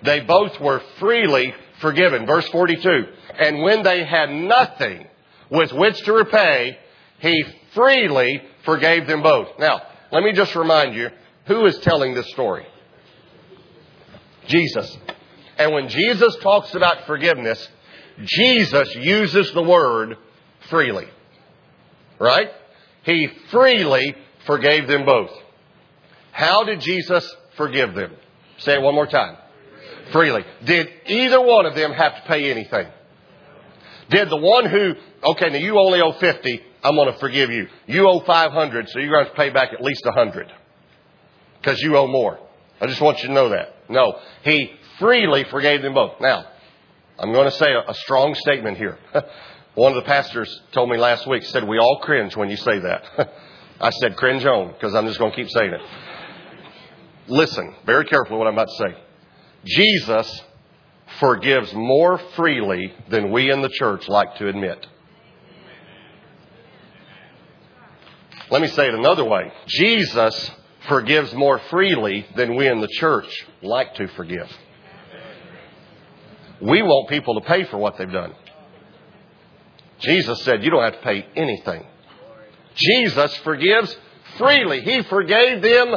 They 0.03 0.21
both 0.21 0.59
were 0.61 0.83
freely 0.99 1.55
forgiven. 1.81 2.27
Verse 2.27 2.49
42. 2.49 3.05
And 3.39 3.63
when 3.63 3.85
they 3.85 4.05
had 4.05 4.31
nothing 4.31 5.07
with 5.49 5.73
which 5.73 6.03
to 6.03 6.13
repay, 6.13 6.77
he 7.21 7.45
freely 7.75 8.43
forgave 8.65 9.07
them 9.07 9.23
both. 9.23 9.51
Now, 9.61 9.81
let 10.11 10.25
me 10.25 10.33
just 10.33 10.57
remind 10.57 10.97
you, 10.97 11.11
who 11.47 11.65
is 11.65 11.79
telling 11.79 12.15
this 12.15 12.29
story? 12.31 12.67
Jesus. 14.49 14.99
And 15.59 15.73
when 15.73 15.89
Jesus 15.89 16.35
talks 16.43 16.75
about 16.75 17.07
forgiveness, 17.07 17.69
Jesus 18.25 18.97
uses 18.97 19.53
the 19.53 19.63
word 19.63 20.17
freely. 20.69 21.07
Right? 22.19 22.49
He 23.05 23.29
freely 23.51 24.15
forgave 24.47 24.89
them 24.89 25.05
both. 25.05 25.31
How 26.33 26.65
did 26.65 26.81
Jesus 26.81 27.35
forgive 27.57 27.95
them? 27.95 28.13
Say 28.59 28.75
it 28.75 28.83
one 28.83 28.95
more 28.95 29.07
time. 29.07 29.37
Freely. 30.13 30.45
Did 30.65 30.89
either 31.07 31.41
one 31.41 31.67
of 31.67 31.75
them 31.75 31.93
have 31.93 32.17
to 32.17 32.23
pay 32.29 32.51
anything? 32.51 32.87
Did 34.11 34.31
the 34.31 34.37
one 34.37 34.65
who, 34.67 34.95
okay, 35.33 35.51
now 35.51 35.59
you 35.59 35.79
only 35.79 36.01
owe 36.01 36.13
50, 36.13 36.63
I'm 36.83 36.95
going 36.95 37.13
to 37.13 37.19
forgive 37.19 37.51
you. 37.51 37.69
You 37.87 38.09
owe 38.09 38.21
500, 38.21 38.89
so 38.89 38.99
you're 38.99 39.11
going 39.11 39.27
to 39.27 39.35
pay 39.35 39.51
back 39.51 39.73
at 39.73 39.83
least 39.83 40.05
100 40.05 40.51
because 41.61 41.81
you 41.81 41.97
owe 41.97 42.07
more. 42.07 42.39
I 42.81 42.87
just 42.87 43.01
want 43.01 43.23
you 43.23 43.29
to 43.29 43.35
know 43.35 43.51
that. 43.51 43.75
No, 43.91 44.19
he 44.45 44.73
freely 44.99 45.45
forgave 45.51 45.83
them 45.83 45.95
both. 45.95 46.21
Now, 46.21 46.47
I'm 47.19 47.33
going 47.33 47.51
to 47.51 47.57
say 47.57 47.73
a, 47.73 47.91
a 47.91 47.95
strong 47.95 48.35
statement 48.35 48.79
here. 48.79 48.99
One 49.79 49.93
of 49.93 50.03
the 50.03 50.09
pastors 50.09 50.61
told 50.73 50.91
me 50.91 50.97
last 50.97 51.25
week, 51.29 51.45
said, 51.45 51.63
we 51.63 51.79
all 51.79 52.01
cringe 52.03 52.35
when 52.35 52.51
you 52.51 52.57
say 52.57 52.81
that. 52.81 53.33
I 53.81 53.91
said, 53.91 54.17
cringe 54.17 54.45
on, 54.45 54.73
because 54.73 54.93
I'm 54.93 55.07
just 55.07 55.21
going 55.21 55.31
to 55.31 55.37
keep 55.37 55.49
saying 55.51 55.73
it. 55.73 55.81
Listen 57.29 57.77
very 57.87 58.05
carefully 58.07 58.41
what 58.41 58.49
I'm 58.49 58.55
about 58.55 58.67
to 58.67 58.75
say. 58.75 59.01
Jesus 59.65 60.43
forgives 61.21 61.73
more 61.75 62.19
freely 62.35 62.93
than 63.09 63.31
we 63.31 63.53
in 63.53 63.63
the 63.63 63.69
church 63.69 64.09
like 64.09 64.35
to 64.39 64.49
admit. 64.49 64.85
Let 68.51 68.61
me 68.61 68.67
say 68.67 68.89
it 68.89 68.95
another 68.95 69.25
way. 69.25 69.53
Jesus 69.69 70.51
forgives 70.89 71.33
more 71.35 71.61
freely 71.71 72.27
than 72.35 72.57
we 72.57 72.67
in 72.67 72.81
the 72.81 72.89
church 72.89 73.47
like 73.63 73.95
to 73.95 74.09
forgive. 74.09 74.51
We 76.61 76.83
want 76.83 77.11
people 77.11 77.41
to 77.41 77.47
pay 77.47 77.63
for 77.63 77.79
what 77.79 77.97
they've 77.97 78.11
done. 78.11 78.35
Jesus 80.01 80.43
said, 80.43 80.63
You 80.63 80.71
don't 80.71 80.83
have 80.83 80.95
to 80.95 81.03
pay 81.03 81.27
anything. 81.37 81.87
Jesus 82.75 83.35
forgives 83.39 83.97
freely. 84.37 84.81
He 84.83 85.03
forgave 85.03 85.63
them 85.63 85.97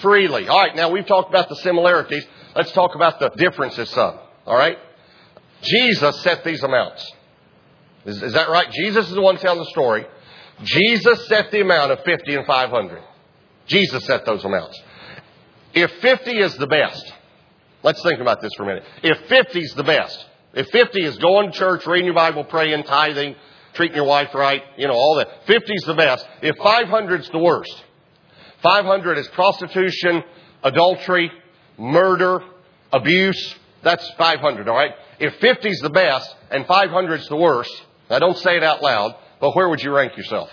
freely. 0.00 0.48
All 0.48 0.58
right, 0.58 0.76
now 0.76 0.90
we've 0.90 1.06
talked 1.06 1.30
about 1.30 1.48
the 1.48 1.56
similarities. 1.56 2.24
Let's 2.54 2.72
talk 2.72 2.94
about 2.94 3.18
the 3.18 3.30
differences 3.30 3.88
some. 3.90 4.18
All 4.46 4.56
right? 4.56 4.78
Jesus 5.62 6.22
set 6.22 6.44
these 6.44 6.62
amounts. 6.62 7.12
Is, 8.04 8.22
is 8.22 8.32
that 8.34 8.48
right? 8.48 8.70
Jesus 8.70 9.08
is 9.08 9.14
the 9.14 9.20
one 9.20 9.38
telling 9.38 9.58
the 9.58 9.70
story. 9.70 10.06
Jesus 10.62 11.26
set 11.28 11.50
the 11.50 11.60
amount 11.60 11.92
of 11.92 12.00
50 12.04 12.34
and 12.34 12.46
500. 12.46 13.02
Jesus 13.66 14.04
set 14.04 14.24
those 14.24 14.44
amounts. 14.44 14.80
If 15.74 15.90
50 16.00 16.30
is 16.38 16.56
the 16.56 16.66
best, 16.66 17.12
let's 17.82 18.02
think 18.02 18.20
about 18.20 18.40
this 18.40 18.52
for 18.56 18.64
a 18.64 18.66
minute. 18.66 18.84
If 19.02 19.28
50 19.28 19.60
is 19.60 19.74
the 19.74 19.84
best, 19.84 20.26
if 20.58 20.66
50 20.70 21.04
is 21.04 21.16
going 21.18 21.52
to 21.52 21.56
church, 21.56 21.86
reading 21.86 22.06
your 22.06 22.16
Bible, 22.16 22.42
praying, 22.42 22.82
tithing, 22.82 23.36
treating 23.74 23.94
your 23.94 24.06
wife 24.06 24.34
right, 24.34 24.60
you 24.76 24.88
know, 24.88 24.94
all 24.94 25.14
that. 25.18 25.28
50 25.46 25.72
is 25.72 25.84
the 25.84 25.94
best. 25.94 26.26
If 26.42 26.56
500 26.56 27.20
is 27.20 27.28
the 27.30 27.38
worst, 27.38 27.84
500 28.64 29.18
is 29.18 29.28
prostitution, 29.28 30.24
adultery, 30.64 31.30
murder, 31.78 32.40
abuse. 32.92 33.54
That's 33.84 34.10
500, 34.18 34.68
all 34.68 34.74
right? 34.74 34.90
If 35.20 35.36
50 35.36 35.68
is 35.68 35.78
the 35.78 35.90
best 35.90 36.34
and 36.50 36.66
500 36.66 37.20
is 37.20 37.28
the 37.28 37.36
worst, 37.36 37.70
now 38.10 38.18
don't 38.18 38.36
say 38.38 38.56
it 38.56 38.64
out 38.64 38.82
loud, 38.82 39.14
but 39.40 39.54
where 39.54 39.68
would 39.68 39.80
you 39.80 39.94
rank 39.94 40.16
yourself? 40.16 40.50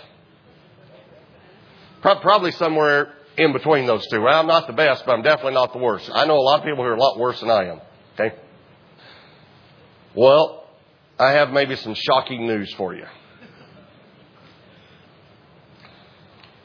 Probably 2.00 2.52
somewhere 2.52 3.12
in 3.36 3.52
between 3.52 3.86
those 3.86 4.06
two. 4.06 4.20
Well, 4.20 4.38
I'm 4.38 4.46
not 4.46 4.68
the 4.68 4.72
best, 4.72 5.04
but 5.04 5.14
I'm 5.14 5.22
definitely 5.22 5.54
not 5.54 5.72
the 5.72 5.80
worst. 5.80 6.08
I 6.14 6.26
know 6.26 6.36
a 6.36 6.46
lot 6.46 6.60
of 6.60 6.64
people 6.64 6.84
who 6.84 6.90
are 6.90 6.94
a 6.94 7.00
lot 7.00 7.18
worse 7.18 7.40
than 7.40 7.50
I 7.50 7.64
am. 7.70 7.80
Okay? 8.14 8.36
Well, 10.16 10.66
I 11.18 11.32
have 11.32 11.50
maybe 11.50 11.76
some 11.76 11.94
shocking 11.94 12.46
news 12.46 12.72
for 12.74 12.94
you. 12.94 13.04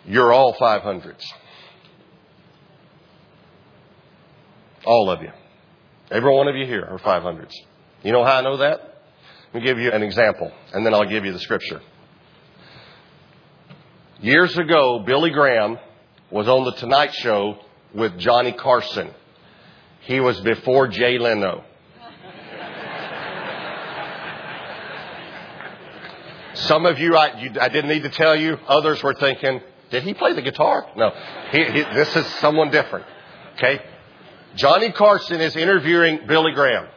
You're 0.06 0.32
all 0.32 0.54
500s. 0.56 1.24
All 4.86 5.10
of 5.10 5.22
you. 5.22 5.32
Every 6.10 6.34
one 6.34 6.48
of 6.48 6.56
you 6.56 6.66
here 6.66 6.84
are 6.84 6.98
500s. 6.98 7.54
You 8.04 8.14
know 8.14 8.24
how 8.24 8.38
I 8.38 8.42
know 8.42 8.58
that? 8.58 8.80
Let 9.54 9.62
me 9.62 9.68
give 9.68 9.80
you 9.80 9.92
an 9.92 10.02
example, 10.02 10.52
and 10.74 10.86
then 10.86 10.94
I'll 10.94 11.08
give 11.08 11.26
you 11.26 11.34
the 11.34 11.40
scripture. 11.40 11.82
Years 14.22 14.58
ago, 14.58 15.04
Billy 15.06 15.30
Graham 15.30 15.78
was 16.30 16.48
on 16.48 16.64
the 16.64 16.74
Tonight 16.74 17.14
Show 17.16 17.58
with 17.94 18.18
Johnny 18.18 18.54
Carson. 18.54 19.12
He 20.02 20.20
was 20.22 20.40
before 20.40 20.88
Jay 20.88 21.18
Leno. 21.18 21.66
Some 26.54 26.86
of 26.86 27.00
you 27.00 27.16
I, 27.16 27.40
you, 27.40 27.52
I 27.60 27.70
didn't 27.70 27.90
need 27.90 28.04
to 28.04 28.10
tell 28.10 28.36
you. 28.36 28.58
Others 28.68 29.04
were 29.04 29.14
thinking, 29.14 29.62
did 29.90 30.04
he 30.04 30.14
play 30.14 30.34
the 30.34 30.42
guitar? 30.42 30.86
No. 30.96 31.12
He, 31.52 31.64
he, 31.64 31.84
this 31.94 32.16
is 32.16 32.26
someone 32.40 32.72
different. 32.72 33.06
Okay? 33.56 33.82
Johnny 34.56 34.92
Carson 34.92 35.40
is 35.40 35.56
interviewing 35.56 36.22
Billy 36.28 36.54
Graham. 36.54 36.88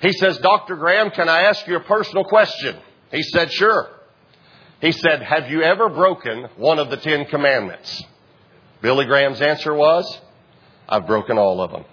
He 0.00 0.12
says, 0.12 0.38
Dr. 0.38 0.76
Graham, 0.76 1.10
can 1.10 1.28
I 1.28 1.42
ask 1.42 1.66
you 1.66 1.76
a 1.76 1.80
personal 1.80 2.24
question? 2.24 2.76
He 3.10 3.22
said, 3.22 3.52
Sure. 3.52 3.88
He 4.80 4.92
said, 4.92 5.22
Have 5.22 5.50
you 5.50 5.62
ever 5.62 5.88
broken 5.88 6.48
one 6.56 6.78
of 6.78 6.90
the 6.90 6.96
Ten 6.96 7.26
Commandments? 7.26 8.02
Billy 8.80 9.06
Graham's 9.06 9.40
answer 9.40 9.74
was, 9.74 10.20
I've 10.88 11.06
broken 11.06 11.36
all 11.36 11.60
of 11.60 11.72
them. 11.72 11.84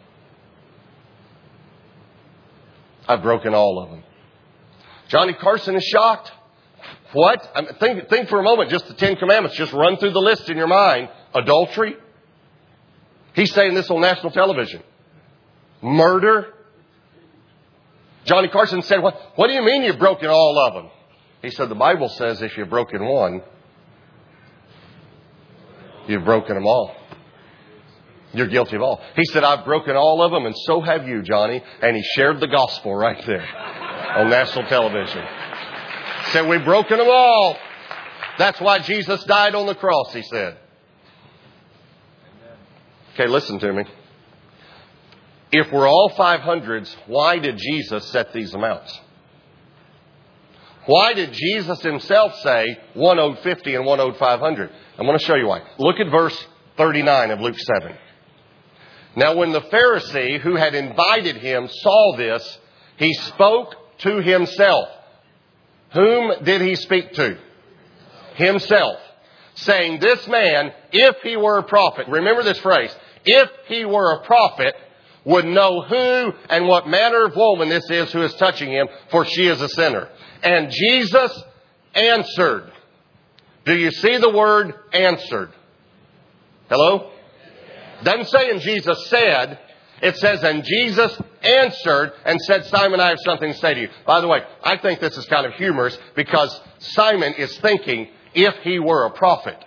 I've 3.08 3.24
broken 3.24 3.54
all 3.54 3.82
of 3.82 3.90
them. 3.90 4.04
Johnny 5.08 5.34
Carson 5.34 5.76
is 5.76 5.84
shocked. 5.84 6.32
What? 7.16 7.50
I 7.56 7.62
mean, 7.62 7.70
think, 7.80 8.10
think 8.10 8.28
for 8.28 8.42
a 8.42 8.44
moment, 8.44 8.70
just 8.70 8.90
the 8.90 8.94
Ten 8.94 9.16
Commandments. 9.16 9.56
Just 9.56 9.72
run 9.72 9.96
through 9.96 10.12
the 10.12 10.20
list 10.20 10.50
in 10.50 10.58
your 10.58 10.68
mind. 10.68 11.08
Adultery. 11.34 11.96
He's 13.34 13.54
saying 13.54 13.74
this 13.74 13.90
on 13.90 14.02
national 14.02 14.34
television. 14.34 14.84
Murder. 15.82 16.54
Johnny 18.26 18.50
Carson 18.50 18.82
said, 18.82 19.02
what, 19.02 19.18
what 19.36 19.48
do 19.48 19.54
you 19.54 19.62
mean 19.62 19.84
you've 19.84 19.98
broken 19.98 20.28
all 20.30 20.68
of 20.68 20.74
them? 20.74 20.92
He 21.42 21.52
said, 21.52 21.70
the 21.70 21.76
Bible 21.76 22.10
says 22.10 22.42
if 22.42 22.58
you've 22.58 22.70
broken 22.70 23.06
one, 23.06 23.42
you've 26.08 26.26
broken 26.26 26.56
them 26.56 26.66
all. 26.68 26.94
You're 28.34 28.48
guilty 28.48 28.76
of 28.76 28.82
all. 28.82 29.02
He 29.16 29.24
said, 29.24 29.46
I've 29.46 29.64
broken 29.64 29.96
all 29.96 30.22
of 30.22 30.32
them, 30.32 30.46
and 30.46 30.56
so 30.66 30.82
have 30.82 31.08
you, 31.08 31.22
Johnny. 31.22 31.64
And 31.82 31.96
he 31.96 32.04
shared 32.18 32.42
the 32.42 32.48
gospel 32.48 32.94
right 32.94 33.24
there 33.26 33.48
on 34.18 34.30
national 34.30 34.68
television. 34.68 35.24
Said, 36.32 36.48
We've 36.48 36.64
broken 36.64 36.98
them 36.98 37.08
all. 37.10 37.58
That's 38.38 38.60
why 38.60 38.80
Jesus 38.80 39.24
died 39.24 39.56
on 39.56 39.66
the 39.66 39.76
cross, 39.76 40.14
he 40.14 40.22
said. 40.24 40.58
Okay, 43.14 43.28
listen 43.28 43.60
to 43.60 43.72
me. 43.72 43.86
If 45.52 45.72
we're 45.72 45.88
all 45.88 46.12
500s, 46.18 46.94
why 47.08 47.40
did 47.40 47.58
Jesus 47.58 48.06
set 48.08 48.34
these 48.34 48.54
amounts? 48.54 49.00
Why 50.86 51.14
did 51.14 51.32
Jesus 51.32 51.82
himself 51.82 52.36
say 52.42 52.78
one 52.94 53.20
owed 53.20 53.40
50 53.40 53.74
and 53.74 53.86
one 53.86 54.00
owed 54.00 54.18
500? 54.18 54.70
I'm 54.98 55.06
going 55.06 55.18
to 55.18 55.24
show 55.24 55.36
you 55.36 55.48
why. 55.48 55.62
Look 55.80 56.00
at 56.00 56.12
verse 56.12 56.46
39 56.78 57.32
of 57.32 57.40
Luke 57.40 57.58
7. 57.58 57.96
Now, 59.16 59.36
when 59.38 59.54
the 59.54 59.62
Pharisee 59.62 60.40
who 60.40 60.56
had 60.58 60.76
invited 60.76 61.38
him 61.38 61.70
saw 61.70 62.18
this, 62.18 62.60
he 62.98 63.14
spoke 63.14 63.74
to 64.00 64.22
himself. 64.22 64.90
Whom 65.94 66.44
did 66.44 66.62
he 66.62 66.76
speak 66.76 67.14
to? 67.14 67.38
Himself. 68.36 69.00
Saying, 69.56 70.00
This 70.00 70.28
man, 70.28 70.72
if 70.92 71.18
he 71.24 71.38
were 71.38 71.60
a 71.60 71.64
prophet, 71.64 72.08
remember 72.10 72.44
this 72.44 72.60
phrase, 72.60 72.94
if 73.24 73.50
he 73.68 73.86
were 73.86 74.16
a 74.16 74.26
prophet, 74.26 74.76
would 75.26 75.46
know 75.46 75.82
who 75.82 76.32
and 76.50 76.68
what 76.68 76.88
manner 76.88 77.26
of 77.26 77.36
woman 77.36 77.70
this 77.70 77.90
is 77.90 78.12
who 78.12 78.22
is 78.22 78.34
touching 78.36 78.72
him, 78.72 78.88
for 79.10 79.26
she 79.26 79.48
is 79.48 79.60
a 79.60 79.70
sinner. 79.70 80.10
And 80.44 80.72
Jesus 80.72 81.44
answered. 81.96 82.72
Do 83.66 83.76
you 83.76 83.92
see 83.92 84.18
the 84.18 84.30
word 84.30 84.74
answered? 84.94 85.52
Hello? 86.70 87.12
Doesn't 88.04 88.28
say 88.28 88.52
and 88.52 88.62
Jesus 88.62 89.08
said. 89.10 89.60
It 90.02 90.18
says, 90.18 90.44
and 90.44 90.64
Jesus 90.64 91.20
answered 91.46 92.14
and 92.26 92.40
said, 92.42 92.66
Simon, 92.66 93.00
I 93.00 93.10
have 93.10 93.20
something 93.24 93.52
to 93.52 93.58
say 93.58 93.74
to 93.74 93.82
you. 93.82 93.90
By 94.06 94.22
the 94.22 94.28
way, 94.28 94.42
I 94.64 94.78
think 94.78 95.00
this 95.00 95.18
is 95.18 95.26
kind 95.26 95.46
of 95.46 95.54
humorous 95.54 95.98
because 96.16 96.60
Simon 96.80 97.34
is 97.34 97.58
thinking 97.60 98.10
if 98.34 98.56
he 98.64 98.80
were 98.80 99.06
a 99.06 99.12
prophet. 99.12 99.64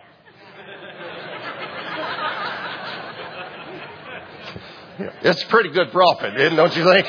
It's 5.23 5.43
a 5.43 5.47
pretty 5.47 5.71
good 5.71 5.93
prophet, 5.93 6.35
don't 6.35 6.77
you 6.77 6.85
think? 6.85 7.07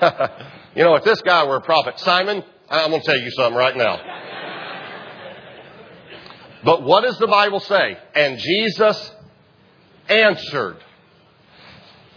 you 0.74 0.84
know, 0.84 0.94
if 0.94 1.04
this 1.04 1.20
guy 1.22 1.44
were 1.44 1.56
a 1.56 1.60
prophet, 1.60 1.98
Simon, 2.00 2.42
I'm 2.70 2.90
going 2.90 3.02
to 3.02 3.06
tell 3.06 3.18
you 3.18 3.30
something 3.32 3.56
right 3.56 3.76
now. 3.76 4.00
But 6.64 6.82
what 6.82 7.02
does 7.02 7.18
the 7.18 7.26
Bible 7.26 7.60
say? 7.60 7.98
And 8.14 8.38
Jesus 8.38 9.12
answered. 10.08 10.78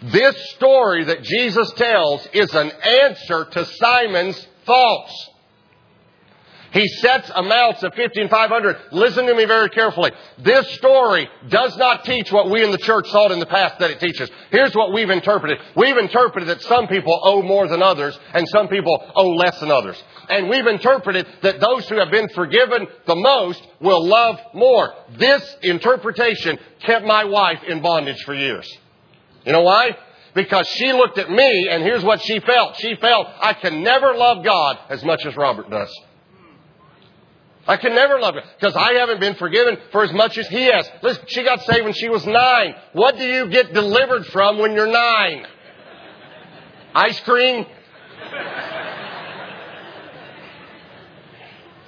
This 0.02 0.52
story 0.52 1.04
that 1.06 1.24
Jesus 1.24 1.72
tells 1.74 2.26
is 2.34 2.54
an 2.54 2.72
answer 2.72 3.46
to 3.46 3.66
Simon's 3.66 4.48
thoughts. 4.66 5.30
He 6.72 6.88
sets 6.88 7.32
amounts 7.34 7.82
of 7.84 7.94
50 7.96 8.22
and 8.22 8.30
500. 8.30 8.78
Listen 8.92 9.26
to 9.26 9.34
me 9.34 9.46
very 9.46 9.70
carefully. 9.70 10.12
This 10.38 10.70
story 10.76 11.28
does 11.50 11.76
not 11.78 12.06
teach 12.06 12.32
what 12.32 12.50
we 12.50 12.64
in 12.64 12.72
the 12.72 12.78
church 12.78 13.10
thought 13.12 13.32
in 13.32 13.40
the 13.40 13.48
past 13.48 13.80
that 13.80 13.90
it 13.90 14.00
teaches. 14.00 14.30
Here's 14.52 14.76
what 14.76 14.94
we've 14.94 15.10
interpreted. 15.10 15.58
We've 15.76 15.98
interpreted 15.98 16.48
that 16.50 16.62
some 16.62 16.88
people 16.88 17.20
owe 17.24 17.42
more 17.42 17.68
than 17.68 17.82
others 17.82 18.18
and 18.34 18.48
some 18.50 18.68
people 18.68 19.04
owe 19.16 19.32
less 19.32 19.60
than 19.60 19.72
others. 19.72 20.02
And 20.30 20.48
we've 20.48 20.68
interpreted 20.68 21.26
that 21.42 21.60
those 21.60 21.90
who 21.90 21.98
have 21.98 22.12
been 22.12 22.30
forgiven 22.30 22.88
the 23.08 23.16
most 23.16 23.66
will 23.82 24.06
love 24.06 24.40
more. 24.54 24.94
This 25.18 25.58
interpretation 25.64 26.60
kept 26.86 27.04
my 27.04 27.24
wife 27.24 27.64
in 27.68 27.82
bondage 27.82 28.22
for 28.24 28.36
years. 28.36 28.70
You 29.50 29.54
know 29.54 29.64
why? 29.64 29.98
Because 30.36 30.68
she 30.68 30.94
looked 30.94 31.18
at 31.18 31.32
me 31.32 31.70
and 31.72 31.82
here's 31.82 32.04
what 32.04 32.22
she 32.22 32.40
felt. 32.40 32.76
She 32.76 32.94
felt, 33.02 33.26
I 33.42 33.54
can 33.54 33.82
never 33.82 34.14
love 34.14 34.46
God 34.46 34.78
as 34.90 35.04
much 35.04 35.26
as 35.26 35.36
Robert 35.36 35.72
does. 35.72 35.92
I 37.68 37.78
can 37.78 37.96
never 37.96 38.20
love 38.20 38.36
him 38.36 38.44
because 38.60 38.76
I 38.76 38.94
haven't 38.94 39.20
been 39.20 39.34
forgiven 39.34 39.80
for 39.92 40.04
as 40.04 40.14
much 40.14 40.38
as 40.38 40.48
he 40.50 40.66
has. 40.66 40.88
Listen, 41.02 41.24
she 41.26 41.44
got 41.44 41.62
saved 41.62 41.84
when 41.84 41.94
she 41.94 42.10
was 42.10 42.28
nine. 42.28 42.76
What 42.94 43.18
do 43.18 43.26
you 43.26 43.48
get 43.50 43.74
delivered 43.74 44.28
from 44.28 44.60
when 44.60 44.74
you're 44.74 44.86
nine? 44.86 45.48
Ice 46.94 47.20
cream? 47.22 47.66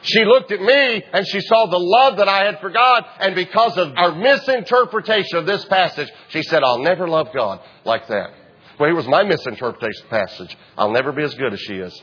She 0.04 0.26
looked 0.26 0.52
at 0.52 0.62
me 0.62 1.04
and 1.14 1.28
she 1.28 1.42
saw 1.42 1.68
the 1.68 1.78
love 1.78 2.18
that 2.18 2.28
I 2.28 2.46
had 2.46 2.60
for 2.60 2.70
God. 2.70 3.06
And 3.20 3.36
because 3.36 3.78
of 3.78 3.94
our 3.96 4.16
misinterpretation 4.16 5.38
of 5.38 5.46
this 5.46 5.64
passage, 5.66 6.10
she 6.30 6.42
said, 6.44 6.64
I'll 6.64 6.82
never 6.82 7.08
love 7.08 7.30
God 7.34 7.62
like 7.86 8.08
that. 8.08 8.32
Well, 8.80 8.90
here 8.90 8.96
was 8.96 9.08
my 9.08 9.24
misinterpretation 9.24 10.04
of 10.04 10.10
the 10.10 10.16
passage. 10.16 10.58
I'll 10.78 10.92
never 10.92 11.12
be 11.12 11.24
as 11.24 11.36
good 11.36 11.54
as 11.54 11.60
she 11.60 11.76
is. 11.76 12.02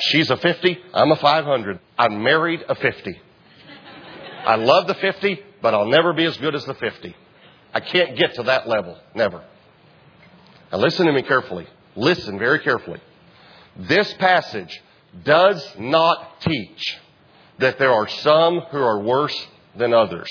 She's 0.00 0.30
a 0.30 0.36
50. 0.36 0.78
I'm 0.94 1.10
a 1.10 1.16
500. 1.16 1.80
I'm 1.98 2.22
married 2.22 2.64
a 2.68 2.76
50. 2.76 3.20
I 4.46 4.54
love 4.54 4.86
the 4.86 4.94
50, 4.94 5.42
but 5.60 5.74
I'll 5.74 5.88
never 5.88 6.12
be 6.12 6.24
as 6.24 6.36
good 6.36 6.54
as 6.54 6.64
the 6.64 6.74
50. 6.74 7.16
I 7.74 7.80
can't 7.80 8.16
get 8.16 8.34
to 8.34 8.44
that 8.44 8.68
level. 8.68 8.96
Never. 9.14 9.44
Now 10.70 10.78
listen 10.78 11.06
to 11.06 11.12
me 11.12 11.22
carefully. 11.22 11.66
Listen 11.96 12.38
very 12.38 12.60
carefully. 12.60 13.00
This 13.76 14.12
passage 14.14 14.80
does 15.24 15.66
not 15.78 16.40
teach 16.40 16.98
that 17.58 17.78
there 17.78 17.92
are 17.92 18.08
some 18.08 18.60
who 18.70 18.78
are 18.78 19.00
worse 19.00 19.46
than 19.76 19.92
others. 19.92 20.28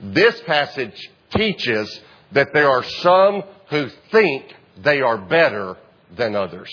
This 0.00 0.40
passage 0.42 1.10
teaches 1.30 2.00
that 2.32 2.52
there 2.52 2.68
are 2.68 2.82
some 2.82 3.42
who 3.70 3.88
think 4.10 4.54
they 4.82 5.00
are 5.00 5.18
better 5.18 5.76
than 6.16 6.34
others. 6.36 6.70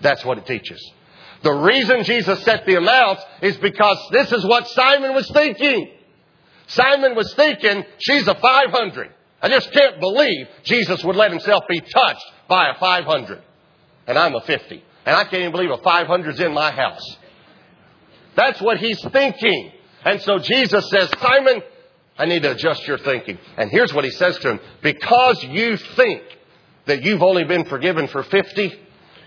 That's 0.00 0.24
what 0.24 0.38
it 0.38 0.46
teaches. 0.46 0.80
The 1.42 1.52
reason 1.52 2.04
Jesus 2.04 2.42
set 2.44 2.66
the 2.66 2.76
amounts 2.76 3.22
is 3.40 3.56
because 3.56 3.98
this 4.12 4.32
is 4.32 4.44
what 4.44 4.68
Simon 4.68 5.14
was 5.14 5.28
thinking. 5.30 5.90
Simon 6.68 7.14
was 7.14 7.32
thinking, 7.34 7.84
she's 7.98 8.26
a 8.28 8.34
500. 8.34 9.10
I 9.42 9.48
just 9.48 9.72
can't 9.72 9.98
believe 9.98 10.46
Jesus 10.62 11.02
would 11.02 11.16
let 11.16 11.32
himself 11.32 11.64
be 11.68 11.80
touched 11.80 12.24
by 12.48 12.70
a 12.70 12.78
500. 12.78 13.42
And 14.06 14.18
I'm 14.18 14.34
a 14.34 14.40
50. 14.40 14.84
And 15.04 15.16
I 15.16 15.24
can't 15.24 15.42
even 15.42 15.52
believe 15.52 15.70
a 15.70 15.78
500's 15.78 16.40
in 16.40 16.52
my 16.52 16.70
house. 16.70 17.16
That's 18.36 18.60
what 18.60 18.78
he's 18.78 19.00
thinking. 19.10 19.72
And 20.04 20.20
so 20.22 20.38
Jesus 20.38 20.88
says, 20.90 21.10
Simon, 21.20 21.62
I 22.18 22.26
need 22.26 22.42
to 22.42 22.52
adjust 22.52 22.86
your 22.86 22.98
thinking. 22.98 23.38
And 23.56 23.70
here's 23.70 23.92
what 23.92 24.04
he 24.04 24.10
says 24.10 24.38
to 24.38 24.50
him. 24.52 24.60
Because 24.82 25.42
you 25.44 25.76
think 25.76 26.22
that 26.86 27.02
you've 27.02 27.22
only 27.22 27.44
been 27.44 27.64
forgiven 27.64 28.08
for 28.08 28.22
50, 28.22 28.72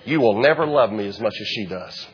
you 0.06 0.22
will 0.22 0.40
never 0.42 0.66
love 0.66 0.92
me 0.92 1.08
as 1.08 1.20
much 1.20 1.34
as 1.40 1.48
she 1.48 1.66
does. 1.66 2.08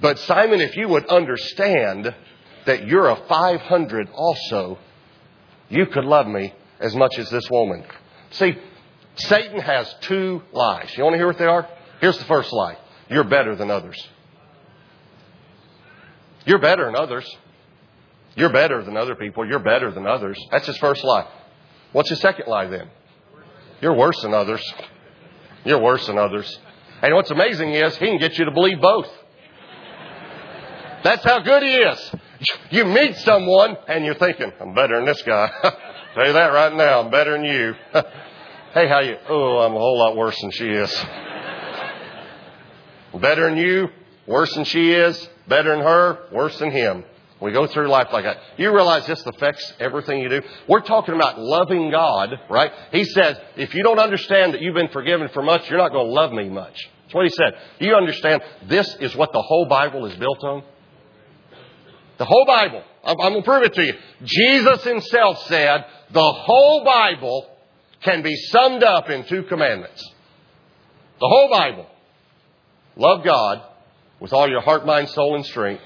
But 0.00 0.18
Simon, 0.20 0.60
if 0.60 0.76
you 0.76 0.88
would 0.88 1.06
understand 1.06 2.14
that 2.66 2.86
you're 2.86 3.08
a 3.08 3.16
500 3.16 4.08
also, 4.14 4.78
you 5.68 5.86
could 5.86 6.04
love 6.04 6.26
me 6.26 6.52
as 6.80 6.94
much 6.94 7.18
as 7.18 7.30
this 7.30 7.48
woman. 7.50 7.84
See, 8.30 8.56
Satan 9.16 9.60
has 9.60 9.94
two 10.02 10.42
lies. 10.52 10.96
You 10.96 11.04
want 11.04 11.14
to 11.14 11.18
hear 11.18 11.26
what 11.26 11.38
they 11.38 11.46
are? 11.46 11.68
Here's 12.00 12.18
the 12.18 12.24
first 12.24 12.52
lie. 12.52 12.76
You're 13.08 13.24
better 13.24 13.54
than 13.54 13.70
others. 13.70 13.96
You're 16.44 16.58
better 16.58 16.86
than 16.86 16.96
others. 16.96 17.36
You're 18.34 18.52
better 18.52 18.82
than 18.82 18.96
other 18.96 19.14
people. 19.14 19.46
You're 19.46 19.58
better 19.58 19.90
than 19.90 20.06
others. 20.06 20.38
That's 20.50 20.66
his 20.66 20.78
first 20.78 21.04
lie. 21.04 21.28
What's 21.92 22.08
his 22.08 22.20
second 22.20 22.48
lie 22.48 22.66
then? 22.66 22.88
You're 23.80 23.94
worse 23.94 24.20
than 24.22 24.32
others. 24.32 24.62
You're 25.64 25.80
worse 25.80 26.06
than 26.06 26.18
others. 26.18 26.58
And 27.02 27.14
what's 27.14 27.30
amazing 27.30 27.74
is 27.74 27.96
he 27.96 28.06
can 28.06 28.18
get 28.18 28.38
you 28.38 28.46
to 28.46 28.50
believe 28.50 28.80
both. 28.80 29.08
That's 31.04 31.24
how 31.24 31.40
good 31.40 31.62
he 31.62 31.74
is. 31.74 32.14
You 32.70 32.84
meet 32.84 33.16
someone 33.18 33.76
and 33.88 34.04
you're 34.04 34.14
thinking, 34.14 34.52
I'm 34.60 34.74
better 34.74 34.96
than 34.96 35.06
this 35.06 35.20
guy. 35.22 35.50
Tell 36.14 36.26
you 36.26 36.32
that 36.32 36.52
right 36.52 36.72
now, 36.74 37.00
I'm 37.02 37.10
better 37.10 37.32
than 37.32 37.44
you. 37.44 37.74
Hey, 38.72 38.88
how 38.88 39.00
you? 39.00 39.18
Oh, 39.28 39.58
I'm 39.58 39.74
a 39.74 39.78
whole 39.78 39.98
lot 39.98 40.16
worse 40.16 40.40
than 40.40 40.50
she 40.50 40.66
is. 40.66 41.04
Better 43.20 43.50
than 43.50 43.58
you, 43.58 43.88
worse 44.26 44.54
than 44.54 44.64
she 44.64 44.94
is. 44.94 45.28
Better 45.46 45.76
than 45.76 45.84
her, 45.84 46.28
worse 46.32 46.58
than 46.58 46.70
him. 46.70 47.04
We 47.38 47.52
go 47.52 47.66
through 47.66 47.88
life 47.88 48.08
like 48.14 48.24
that. 48.24 48.38
You 48.56 48.74
realize 48.74 49.06
this 49.06 49.26
affects 49.26 49.74
everything 49.78 50.20
you 50.20 50.30
do? 50.30 50.40
We're 50.68 50.80
talking 50.80 51.14
about 51.14 51.38
loving 51.38 51.90
God, 51.90 52.30
right? 52.48 52.72
He 52.92 53.04
says, 53.04 53.36
if 53.56 53.74
you 53.74 53.82
don't 53.82 53.98
understand 53.98 54.54
that 54.54 54.62
you've 54.62 54.74
been 54.74 54.88
forgiven 54.88 55.28
for 55.34 55.42
much, 55.42 55.68
you're 55.68 55.78
not 55.78 55.92
going 55.92 56.06
to 56.06 56.12
love 56.12 56.32
me 56.32 56.48
much. 56.48 56.88
That's 57.02 57.14
what 57.14 57.24
he 57.26 57.30
said. 57.30 57.52
Do 57.78 57.86
you 57.86 57.94
understand? 57.94 58.40
This 58.68 58.96
is 59.00 59.14
what 59.14 59.34
the 59.34 59.42
whole 59.42 59.66
Bible 59.66 60.06
is 60.06 60.16
built 60.16 60.42
on. 60.44 60.62
The 62.16 62.24
whole 62.24 62.46
Bible. 62.46 62.82
I'm, 63.04 63.20
I'm 63.20 63.32
going 63.32 63.42
to 63.42 63.46
prove 63.46 63.64
it 63.64 63.74
to 63.74 63.84
you. 63.84 63.94
Jesus 64.24 64.82
himself 64.84 65.42
said 65.42 65.84
the 66.10 66.32
whole 66.32 66.84
Bible 66.84 67.50
can 68.02 68.22
be 68.22 68.34
summed 68.36 68.82
up 68.82 69.10
in 69.10 69.24
two 69.24 69.44
commandments. 69.44 70.02
The 71.20 71.28
whole 71.28 71.50
Bible. 71.50 71.86
Love 72.96 73.24
God 73.24 73.62
with 74.20 74.32
all 74.32 74.48
your 74.48 74.60
heart, 74.60 74.84
mind, 74.84 75.08
soul, 75.10 75.36
and 75.36 75.46
strength. 75.46 75.82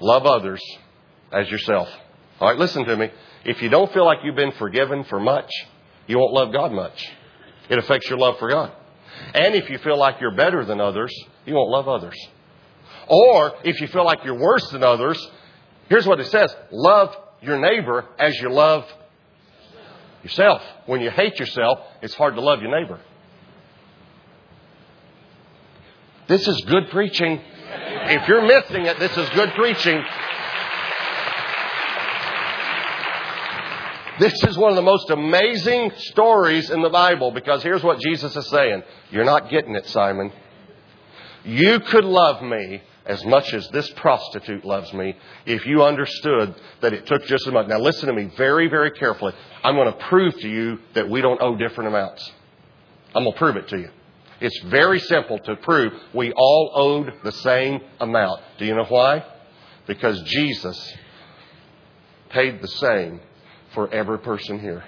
Love 0.00 0.26
others 0.26 0.62
as 1.32 1.48
yourself. 1.50 1.88
All 2.40 2.48
right, 2.48 2.58
listen 2.58 2.84
to 2.84 2.96
me. 2.96 3.10
If 3.44 3.62
you 3.62 3.68
don't 3.68 3.92
feel 3.92 4.04
like 4.04 4.18
you've 4.24 4.36
been 4.36 4.52
forgiven 4.52 5.04
for 5.04 5.20
much, 5.20 5.50
you 6.06 6.18
won't 6.18 6.32
love 6.32 6.52
God 6.52 6.72
much. 6.72 7.06
It 7.68 7.78
affects 7.78 8.08
your 8.08 8.18
love 8.18 8.38
for 8.38 8.50
God. 8.50 8.72
And 9.34 9.54
if 9.54 9.70
you 9.70 9.78
feel 9.78 9.98
like 9.98 10.20
you're 10.20 10.34
better 10.34 10.64
than 10.64 10.80
others, 10.80 11.14
you 11.44 11.54
won't 11.54 11.70
love 11.70 11.88
others. 11.88 12.16
Or 13.08 13.54
if 13.64 13.80
you 13.80 13.86
feel 13.86 14.04
like 14.04 14.24
you're 14.24 14.38
worse 14.38 14.68
than 14.70 14.82
others, 14.82 15.18
here's 15.88 16.06
what 16.06 16.20
it 16.20 16.26
says 16.26 16.54
love 16.70 17.16
your 17.40 17.58
neighbor 17.58 18.04
as 18.18 18.38
you 18.40 18.50
love 18.50 18.84
yourself. 20.26 20.60
When 20.86 21.00
you 21.00 21.10
hate 21.10 21.38
yourself, 21.38 21.78
it's 22.02 22.14
hard 22.14 22.34
to 22.34 22.40
love 22.40 22.60
your 22.60 22.80
neighbor. 22.80 22.98
This 26.26 26.48
is 26.48 26.60
good 26.62 26.90
preaching. 26.90 27.40
If 28.08 28.26
you're 28.26 28.42
missing 28.42 28.86
it, 28.86 28.98
this 28.98 29.16
is 29.16 29.28
good 29.30 29.50
preaching. 29.50 30.02
This 34.18 34.42
is 34.44 34.58
one 34.58 34.70
of 34.70 34.76
the 34.76 34.82
most 34.82 35.10
amazing 35.10 35.92
stories 35.96 36.70
in 36.70 36.82
the 36.82 36.88
Bible 36.88 37.30
because 37.30 37.62
here's 37.62 37.84
what 37.84 38.00
Jesus 38.00 38.34
is 38.34 38.48
saying. 38.48 38.82
You're 39.12 39.24
not 39.24 39.48
getting 39.48 39.76
it, 39.76 39.86
Simon. 39.86 40.32
You 41.44 41.78
could 41.78 42.04
love 42.04 42.42
me 42.42 42.82
as 43.06 43.24
much 43.24 43.52
as 43.54 43.68
this 43.68 43.88
prostitute 43.96 44.64
loves 44.64 44.92
me 44.92 45.16
if 45.44 45.64
you 45.66 45.82
understood 45.82 46.54
that 46.80 46.92
it 46.92 47.06
took 47.06 47.24
just 47.26 47.46
as 47.46 47.52
much. 47.52 47.68
Now, 47.68 47.78
listen 47.78 48.08
to 48.08 48.14
me 48.14 48.30
very, 48.36 48.68
very 48.68 48.90
carefully. 48.90 49.32
I'm 49.62 49.74
going 49.74 49.92
to 49.92 49.98
prove 50.08 50.34
to 50.40 50.48
you 50.48 50.78
that 50.94 51.08
we 51.08 51.20
don't 51.20 51.40
owe 51.40 51.56
different 51.56 51.88
amounts. 51.88 52.32
I'm 53.14 53.24
going 53.24 53.32
to 53.32 53.38
prove 53.38 53.56
it 53.56 53.68
to 53.68 53.78
you. 53.78 53.90
It's 54.40 54.58
very 54.64 55.00
simple 55.00 55.38
to 55.38 55.56
prove 55.56 55.92
we 56.12 56.32
all 56.32 56.72
owed 56.74 57.12
the 57.24 57.32
same 57.32 57.80
amount. 58.00 58.42
Do 58.58 58.66
you 58.66 58.74
know 58.74 58.84
why? 58.84 59.24
Because 59.86 60.20
Jesus 60.22 60.94
paid 62.30 62.60
the 62.60 62.68
same 62.68 63.20
for 63.72 63.92
every 63.94 64.18
person 64.18 64.58
here. 64.58 64.84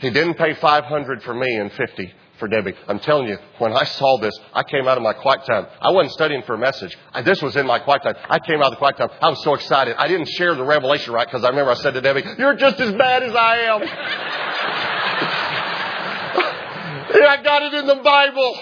He 0.00 0.10
didn't 0.10 0.34
pay 0.34 0.54
500 0.54 1.22
for 1.22 1.34
me 1.34 1.56
and 1.56 1.72
50 1.72 2.12
for 2.42 2.48
Debbie. 2.48 2.74
I'm 2.88 2.98
telling 2.98 3.28
you, 3.28 3.38
when 3.58 3.72
I 3.72 3.84
saw 3.84 4.18
this, 4.18 4.36
I 4.52 4.64
came 4.64 4.88
out 4.88 4.96
of 4.96 5.04
my 5.04 5.12
quiet 5.12 5.44
time. 5.44 5.64
I 5.80 5.92
wasn't 5.92 6.12
studying 6.14 6.42
for 6.42 6.54
a 6.54 6.58
message. 6.58 6.98
I, 7.12 7.22
this 7.22 7.40
was 7.40 7.54
in 7.54 7.68
my 7.68 7.78
quiet 7.78 8.02
time. 8.02 8.16
I 8.28 8.40
came 8.40 8.58
out 8.58 8.64
of 8.64 8.72
the 8.72 8.78
quiet 8.78 8.96
time. 8.96 9.10
I 9.20 9.30
was 9.30 9.40
so 9.44 9.54
excited. 9.54 9.94
I 9.96 10.08
didn't 10.08 10.28
share 10.30 10.52
the 10.56 10.64
revelation 10.64 11.12
right 11.12 11.24
because 11.24 11.44
I 11.44 11.50
remember 11.50 11.70
I 11.70 11.74
said 11.74 11.94
to 11.94 12.00
Debbie, 12.00 12.24
You're 12.38 12.56
just 12.56 12.80
as 12.80 12.94
bad 12.94 13.22
as 13.22 13.32
I 13.32 13.58
am. 13.58 13.82
I 17.14 17.42
got 17.44 17.62
it 17.62 17.74
in 17.74 17.86
the 17.86 18.02
Bible. 18.02 18.60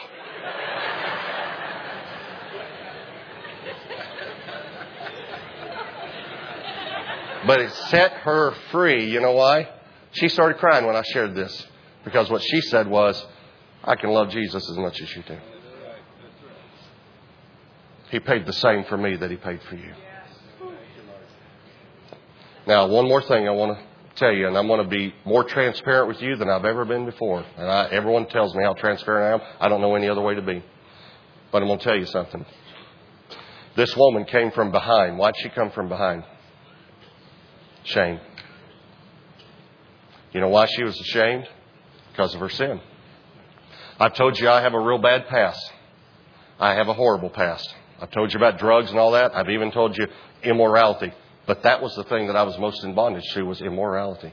But 7.46 7.62
it 7.62 7.72
set 7.88 8.12
her 8.12 8.52
free. 8.72 9.10
You 9.10 9.20
know 9.20 9.32
why? 9.32 9.70
She 10.12 10.28
started 10.28 10.58
crying 10.58 10.84
when 10.84 10.96
I 10.96 11.02
shared 11.14 11.34
this. 11.34 11.66
Because 12.04 12.28
what 12.28 12.42
she 12.42 12.60
said 12.60 12.86
was, 12.86 13.24
I 13.84 13.96
can 13.96 14.10
love 14.10 14.30
Jesus 14.30 14.68
as 14.68 14.76
much 14.76 15.00
as 15.00 15.14
you 15.16 15.22
do. 15.22 15.38
He 18.10 18.20
paid 18.20 18.44
the 18.44 18.52
same 18.52 18.84
for 18.84 18.96
me 18.96 19.16
that 19.16 19.30
he 19.30 19.36
paid 19.36 19.60
for 19.62 19.76
you. 19.76 19.94
Now, 22.66 22.86
one 22.88 23.08
more 23.08 23.22
thing 23.22 23.48
I 23.48 23.52
want 23.52 23.78
to 23.78 23.84
tell 24.16 24.32
you, 24.32 24.46
and 24.46 24.56
I'm 24.56 24.66
going 24.66 24.82
to 24.82 24.88
be 24.88 25.14
more 25.24 25.44
transparent 25.44 26.08
with 26.08 26.20
you 26.20 26.36
than 26.36 26.50
I've 26.50 26.64
ever 26.64 26.84
been 26.84 27.06
before. 27.06 27.44
And 27.56 27.70
I, 27.70 27.88
everyone 27.90 28.26
tells 28.26 28.54
me 28.54 28.62
how 28.64 28.74
transparent 28.74 29.42
I 29.42 29.44
am. 29.44 29.54
I 29.60 29.68
don't 29.68 29.80
know 29.80 29.94
any 29.94 30.08
other 30.08 30.20
way 30.20 30.34
to 30.34 30.42
be. 30.42 30.62
But 31.50 31.62
I'm 31.62 31.68
going 31.68 31.78
to 31.78 31.84
tell 31.84 31.96
you 31.96 32.06
something. 32.06 32.44
This 33.76 33.96
woman 33.96 34.24
came 34.24 34.50
from 34.50 34.72
behind. 34.72 35.16
Why'd 35.16 35.34
she 35.38 35.48
come 35.48 35.70
from 35.70 35.88
behind? 35.88 36.24
Shame. 37.84 38.20
You 40.32 40.40
know 40.40 40.48
why 40.48 40.66
she 40.66 40.82
was 40.82 40.98
ashamed? 41.00 41.48
Because 42.12 42.34
of 42.34 42.40
her 42.40 42.50
sin. 42.50 42.80
I've 44.00 44.14
told 44.14 44.40
you 44.40 44.48
I 44.48 44.62
have 44.62 44.72
a 44.72 44.80
real 44.80 44.96
bad 44.96 45.28
past. 45.28 45.72
I 46.58 46.74
have 46.74 46.88
a 46.88 46.94
horrible 46.94 47.28
past. 47.28 47.74
I've 48.00 48.10
told 48.10 48.32
you 48.32 48.38
about 48.38 48.58
drugs 48.58 48.88
and 48.88 48.98
all 48.98 49.12
that. 49.12 49.36
I've 49.36 49.50
even 49.50 49.70
told 49.72 49.96
you 49.98 50.06
immorality. 50.42 51.12
But 51.46 51.64
that 51.64 51.82
was 51.82 51.94
the 51.96 52.04
thing 52.04 52.28
that 52.28 52.36
I 52.36 52.44
was 52.44 52.58
most 52.58 52.82
in 52.82 52.94
bondage 52.94 53.24
to 53.34 53.42
was 53.42 53.60
immorality. 53.60 54.32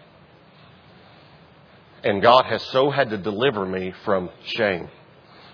And 2.01 2.21
God 2.21 2.45
has 2.45 2.63
so 2.67 2.89
had 2.89 3.10
to 3.10 3.17
deliver 3.17 3.65
me 3.65 3.93
from 4.06 4.30
shame. 4.45 4.88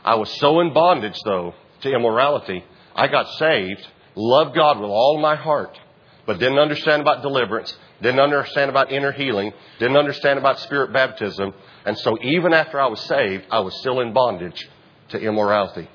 I 0.06 0.16
was 0.16 0.30
so 0.40 0.60
in 0.60 0.74
bondage 0.74 1.18
though 1.26 1.56
to 1.82 1.92
immorality. 1.92 2.64
I 2.96 3.08
got 3.08 3.28
saved, 3.40 3.88
loved 4.16 4.56
God 4.56 4.80
with 4.80 4.92
all 4.92 5.18
my 5.20 5.36
heart, 5.36 5.76
but 6.26 6.40
didn't 6.40 6.60
understand 6.60 7.02
about 7.02 7.22
deliverance, 7.22 7.76
didn't 8.02 8.20
understand 8.20 8.70
about 8.70 8.92
inner 8.92 9.12
healing, 9.12 9.52
didn't 9.80 9.98
understand 9.98 10.40
about 10.40 10.60
spirit 10.60 10.94
baptism. 10.94 11.54
And 11.86 11.98
so 12.00 12.18
even 12.22 12.54
after 12.54 12.80
I 12.80 12.88
was 12.88 13.02
saved, 13.02 13.46
I 13.52 13.60
was 13.60 13.78
still 13.80 14.00
in 14.00 14.14
bondage 14.14 14.70
to 15.10 15.20
immorality. 15.20 15.90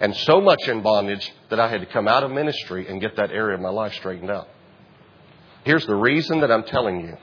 And 0.00 0.16
so 0.16 0.40
much 0.40 0.66
in 0.66 0.82
bondage 0.82 1.30
that 1.50 1.60
I 1.60 1.68
had 1.68 1.80
to 1.80 1.86
come 1.86 2.08
out 2.08 2.24
of 2.24 2.30
ministry 2.30 2.88
and 2.88 3.00
get 3.00 3.16
that 3.16 3.30
area 3.30 3.54
of 3.54 3.60
my 3.60 3.68
life 3.68 3.92
straightened 3.94 4.30
out. 4.30 4.48
Here's 5.64 5.86
the 5.86 5.94
reason 5.94 6.40
that 6.40 6.50
I'm 6.50 6.64
telling 6.64 7.00
you. 7.00 7.16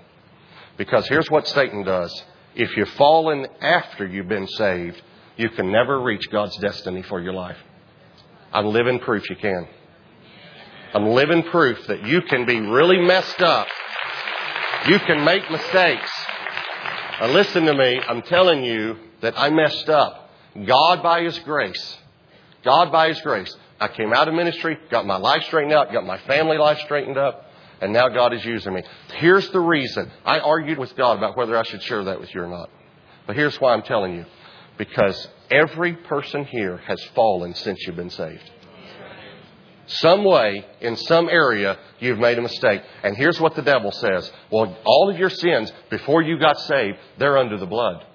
Because 0.77 1.07
here's 1.07 1.29
what 1.31 1.47
Satan 1.47 1.83
does. 1.83 2.23
If 2.53 2.77
you're 2.77 2.85
fallen 2.85 3.47
after 3.61 4.05
you've 4.05 4.27
been 4.27 4.47
saved, 4.47 5.01
you 5.37 5.49
can 5.49 5.71
never 5.71 5.99
reach 5.99 6.29
God's 6.31 6.55
destiny 6.57 7.01
for 7.01 7.19
your 7.19 7.33
life. 7.33 7.57
I'm 8.53 8.67
living 8.67 8.99
proof 8.99 9.27
you 9.29 9.35
can. 9.35 9.67
I'm 10.93 11.07
living 11.09 11.43
proof 11.43 11.87
that 11.87 12.05
you 12.05 12.21
can 12.21 12.45
be 12.45 12.59
really 12.59 12.99
messed 12.99 13.41
up. 13.41 13.67
You 14.87 14.99
can 14.99 15.23
make 15.23 15.49
mistakes. 15.51 16.11
Now 17.19 17.27
listen 17.27 17.65
to 17.65 17.73
me. 17.73 17.99
I'm 18.07 18.21
telling 18.21 18.63
you 18.63 18.97
that 19.21 19.37
I 19.37 19.49
messed 19.49 19.89
up. 19.89 20.29
God 20.65 21.03
by 21.03 21.23
His 21.23 21.37
grace. 21.39 21.97
God 22.63 22.91
by 22.91 23.09
His 23.09 23.21
grace. 23.21 23.55
I 23.79 23.87
came 23.89 24.13
out 24.13 24.27
of 24.27 24.33
ministry, 24.33 24.77
got 24.89 25.05
my 25.05 25.17
life 25.17 25.43
straightened 25.43 25.73
out, 25.73 25.91
got 25.91 26.05
my 26.05 26.17
family 26.19 26.57
life 26.57 26.79
straightened 26.79 27.17
up 27.17 27.47
and 27.81 27.93
now 27.93 28.09
God 28.09 28.33
is 28.33 28.43
using 28.43 28.73
me. 28.73 28.83
Here's 29.15 29.49
the 29.51 29.59
reason. 29.59 30.11
I 30.25 30.39
argued 30.39 30.77
with 30.77 30.95
God 30.95 31.17
about 31.17 31.37
whether 31.37 31.57
I 31.57 31.63
should 31.63 31.83
share 31.83 32.03
that 32.05 32.19
with 32.19 32.33
you 32.33 32.41
or 32.41 32.47
not. 32.47 32.69
But 33.25 33.35
here's 33.35 33.59
why 33.59 33.73
I'm 33.73 33.83
telling 33.83 34.15
you. 34.15 34.25
Because 34.77 35.27
every 35.51 35.93
person 35.93 36.45
here 36.45 36.77
has 36.77 37.03
fallen 37.15 37.53
since 37.53 37.85
you've 37.85 37.95
been 37.95 38.09
saved. 38.09 38.51
Some 39.87 40.25
way, 40.25 40.65
in 40.81 40.97
some 40.97 41.29
area, 41.29 41.79
you've 41.99 42.19
made 42.19 42.37
a 42.37 42.41
mistake. 42.41 42.81
And 43.03 43.15
here's 43.15 43.39
what 43.39 43.55
the 43.55 43.61
devil 43.61 43.91
says. 43.91 44.29
Well, 44.51 44.77
all 44.85 45.09
of 45.09 45.17
your 45.17 45.29
sins 45.29 45.71
before 45.89 46.21
you 46.21 46.37
got 46.37 46.59
saved, 46.59 46.97
they're 47.17 47.37
under 47.37 47.57
the 47.57 47.65
blood. 47.65 48.05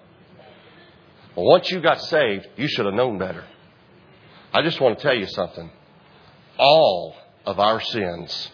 Well, 1.35 1.47
once 1.47 1.71
you 1.71 1.81
got 1.81 2.01
saved, 2.03 2.47
you 2.57 2.69
should 2.69 2.85
have 2.85 2.95
known 2.95 3.19
better. 3.19 3.45
I 4.53 4.63
just 4.63 4.81
want 4.83 4.99
to 4.99 5.03
tell 5.03 5.17
you 5.17 5.27
something. 5.27 5.71
All 6.59 7.17
of 7.47 7.59
our 7.59 7.81
sins 7.81 8.51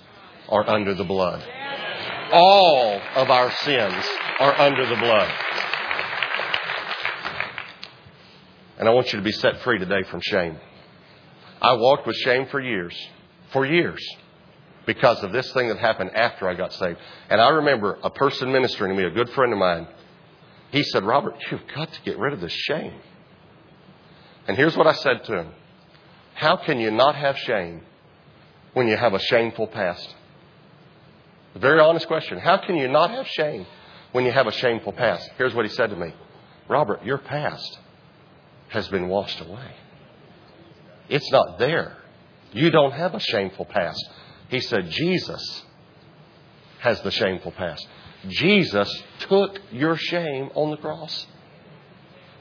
are 0.49 0.69
under 0.69 0.95
the 0.95 1.05
blood. 1.05 1.45
All 2.31 3.01
of 3.17 3.31
our 3.31 3.51
sins 3.51 4.05
are 4.39 4.61
under 4.61 4.87
the 4.87 4.95
blood. 4.95 5.31
And 8.79 8.89
I 8.89 8.93
want 8.93 9.13
you 9.13 9.19
to 9.19 9.25
be 9.25 9.33
set 9.33 9.61
free 9.63 9.79
today 9.79 10.05
from 10.09 10.21
shame. 10.23 10.57
I 11.61 11.75
walked 11.75 12.07
with 12.07 12.17
shame 12.17 12.47
for 12.47 12.61
years, 12.61 12.95
for 13.53 13.67
years, 13.67 14.05
because 14.87 15.23
of 15.23 15.33
this 15.33 15.51
thing 15.53 15.69
that 15.69 15.79
happened 15.79 16.11
after 16.15 16.49
I 16.49 16.55
got 16.55 16.73
saved. 16.73 16.99
And 17.29 17.41
I 17.41 17.49
remember 17.49 17.99
a 18.03 18.11
person 18.11 18.53
ministering 18.53 18.95
to 18.95 18.97
me, 18.97 19.07
a 19.07 19.11
good 19.11 19.31
friend 19.31 19.53
of 19.53 19.59
mine. 19.59 19.89
He 20.71 20.83
said, 20.83 21.05
Robert, 21.05 21.35
you've 21.51 21.67
got 21.75 21.93
to 21.93 22.03
get 22.03 22.19
rid 22.19 22.33
of 22.33 22.41
this 22.41 22.53
shame. 22.53 22.95
And 24.47 24.57
here's 24.57 24.77
what 24.77 24.87
I 24.87 24.95
said 24.95 25.25
to 25.25 25.39
him 25.39 25.53
How 26.35 26.57
can 26.57 26.81
you 26.81 26.91
not 26.91 27.15
have 27.17 27.37
shame 27.39 27.83
when 28.73 28.89
you 28.89 28.97
have 28.97 29.15
a 29.15 29.19
shameful 29.19 29.67
past? 29.67 30.15
A 31.55 31.59
very 31.59 31.81
honest 31.81 32.07
question. 32.07 32.39
How 32.39 32.59
can 32.59 32.77
you 32.77 32.89
not 32.89 33.11
have 33.11 33.27
shame 33.27 33.67
when 34.13 34.25
you 34.25 34.33
have 34.33 34.47
a 34.47 34.53
shameful 34.53 34.93
past? 34.93 35.29
Here's 35.37 35.55
what 35.55 35.65
he 35.65 35.71
said 35.73 35.91
to 35.91 35.97
me 35.97 36.15
Robert, 36.69 37.05
your 37.05 37.19
past 37.19 37.79
has 38.69 38.87
been 38.89 39.09
washed 39.09 39.41
away. 39.41 39.75
It's 41.09 41.31
not 41.33 41.59
there. 41.59 41.97
You 42.53 42.71
don't 42.71 42.93
have 42.93 43.15
a 43.15 43.21
shameful 43.21 43.65
past. 43.65 44.03
He 44.49 44.61
said, 44.61 44.91
Jesus 44.91 45.65
has 46.81 47.01
the 47.03 47.11
shameful 47.11 47.53
past. 47.53 47.87
Jesus 48.29 48.91
took 49.21 49.59
your 49.71 49.97
shame 49.97 50.51
on 50.55 50.71
the 50.71 50.77
cross. 50.77 51.27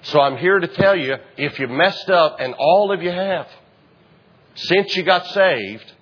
So 0.03 0.19
I'm 0.21 0.37
here 0.37 0.59
to 0.59 0.67
tell 0.67 0.95
you 0.95 1.15
if 1.37 1.59
you 1.59 1.67
messed 1.67 2.09
up, 2.09 2.37
and 2.39 2.53
all 2.57 2.91
of 2.91 3.01
you 3.01 3.11
have, 3.11 3.47
since 4.55 4.95
you 4.95 5.03
got 5.03 5.27
saved, 5.27 5.93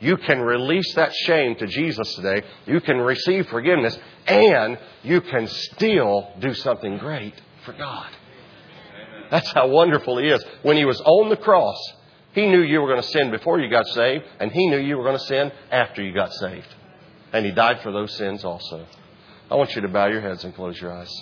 you 0.00 0.18
can 0.18 0.40
release 0.40 0.94
that 0.94 1.14
shame 1.14 1.56
to 1.56 1.66
Jesus 1.66 2.14
today. 2.14 2.46
You 2.66 2.80
can 2.80 2.98
receive 2.98 3.48
forgiveness, 3.48 3.98
and 4.26 4.78
you 5.02 5.22
can 5.22 5.46
still 5.46 6.28
do 6.38 6.52
something 6.52 6.98
great 6.98 7.34
for 7.64 7.72
God. 7.72 8.10
That's 9.30 9.50
how 9.52 9.68
wonderful 9.68 10.18
He 10.18 10.28
is. 10.28 10.44
When 10.62 10.76
He 10.76 10.84
was 10.84 11.00
on 11.00 11.28
the 11.28 11.36
cross, 11.36 11.76
He 12.32 12.46
knew 12.46 12.62
you 12.62 12.80
were 12.80 12.88
going 12.88 13.02
to 13.02 13.08
sin 13.08 13.30
before 13.30 13.60
you 13.60 13.70
got 13.70 13.86
saved, 13.86 14.24
and 14.40 14.50
He 14.52 14.66
knew 14.68 14.78
you 14.78 14.96
were 14.96 15.04
going 15.04 15.18
to 15.18 15.24
sin 15.24 15.52
after 15.70 16.02
you 16.02 16.14
got 16.14 16.32
saved. 16.32 16.68
And 17.32 17.44
He 17.44 17.52
died 17.52 17.80
for 17.82 17.92
those 17.92 18.16
sins 18.16 18.44
also. 18.44 18.86
I 19.50 19.54
want 19.54 19.74
you 19.74 19.82
to 19.82 19.88
bow 19.88 20.06
your 20.06 20.20
heads 20.20 20.44
and 20.44 20.54
close 20.54 20.80
your 20.80 20.92
eyes. 20.92 21.12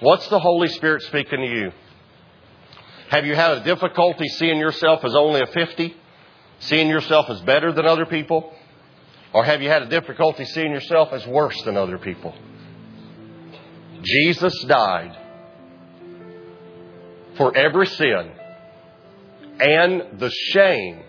What's 0.00 0.28
the 0.28 0.38
Holy 0.38 0.68
Spirit 0.68 1.02
speaking 1.02 1.40
to 1.40 1.46
you? 1.46 1.72
Have 3.10 3.26
you 3.26 3.34
had 3.34 3.52
a 3.52 3.64
difficulty 3.64 4.28
seeing 4.28 4.58
yourself 4.58 5.04
as 5.04 5.14
only 5.14 5.40
a 5.40 5.46
50? 5.46 5.96
Seeing 6.60 6.88
yourself 6.88 7.30
as 7.30 7.40
better 7.40 7.72
than 7.72 7.86
other 7.86 8.06
people? 8.06 8.52
Or 9.32 9.44
have 9.44 9.62
you 9.62 9.68
had 9.68 9.82
a 9.82 9.88
difficulty 9.88 10.44
seeing 10.44 10.72
yourself 10.72 11.12
as 11.12 11.26
worse 11.26 11.60
than 11.62 11.76
other 11.76 11.98
people? 11.98 12.34
Jesus 14.02 14.54
died 14.64 15.16
for 17.38 17.56
every 17.56 17.86
sin 17.86 18.32
and 19.60 20.20
the 20.20 20.30
shame 20.52 21.02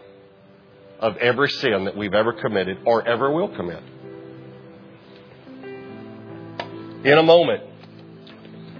of 0.99 1.17
every 1.17 1.49
sin 1.49 1.85
that 1.85 1.97
we've 1.97 2.13
ever 2.13 2.33
committed 2.33 2.77
or 2.85 3.05
ever 3.05 3.31
will 3.31 3.49
commit. 3.49 3.83
In 7.03 7.17
a 7.17 7.23
moment, 7.23 7.63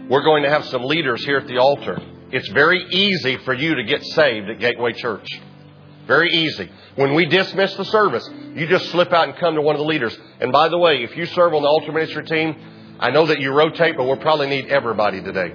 we're 0.09 0.23
going 0.23 0.43
to 0.43 0.49
have 0.49 0.65
some 0.65 0.83
leaders 0.83 1.23
here 1.25 1.37
at 1.37 1.47
the 1.47 1.57
altar. 1.57 2.01
It's 2.31 2.49
very 2.49 2.83
easy 2.91 3.37
for 3.37 3.53
you 3.53 3.75
to 3.75 3.83
get 3.83 4.03
saved 4.03 4.49
at 4.49 4.59
Gateway 4.59 4.93
Church. 4.93 5.27
Very 6.05 6.31
easy. 6.31 6.69
When 6.95 7.13
we 7.13 7.25
dismiss 7.25 7.73
the 7.75 7.85
service, 7.85 8.27
you 8.55 8.67
just 8.67 8.89
slip 8.89 9.13
out 9.13 9.27
and 9.27 9.37
come 9.37 9.55
to 9.55 9.61
one 9.61 9.75
of 9.75 9.79
the 9.79 9.85
leaders. 9.87 10.17
And 10.39 10.51
by 10.51 10.69
the 10.69 10.77
way, 10.77 11.03
if 11.03 11.15
you 11.15 11.25
serve 11.27 11.53
on 11.53 11.61
the 11.61 11.67
altar 11.67 11.91
ministry 11.91 12.25
team, 12.25 12.55
I 12.99 13.11
know 13.11 13.27
that 13.27 13.39
you 13.39 13.53
rotate, 13.53 13.95
but 13.95 14.05
we'll 14.05 14.17
probably 14.17 14.49
need 14.49 14.67
everybody 14.67 15.21
today. 15.21 15.53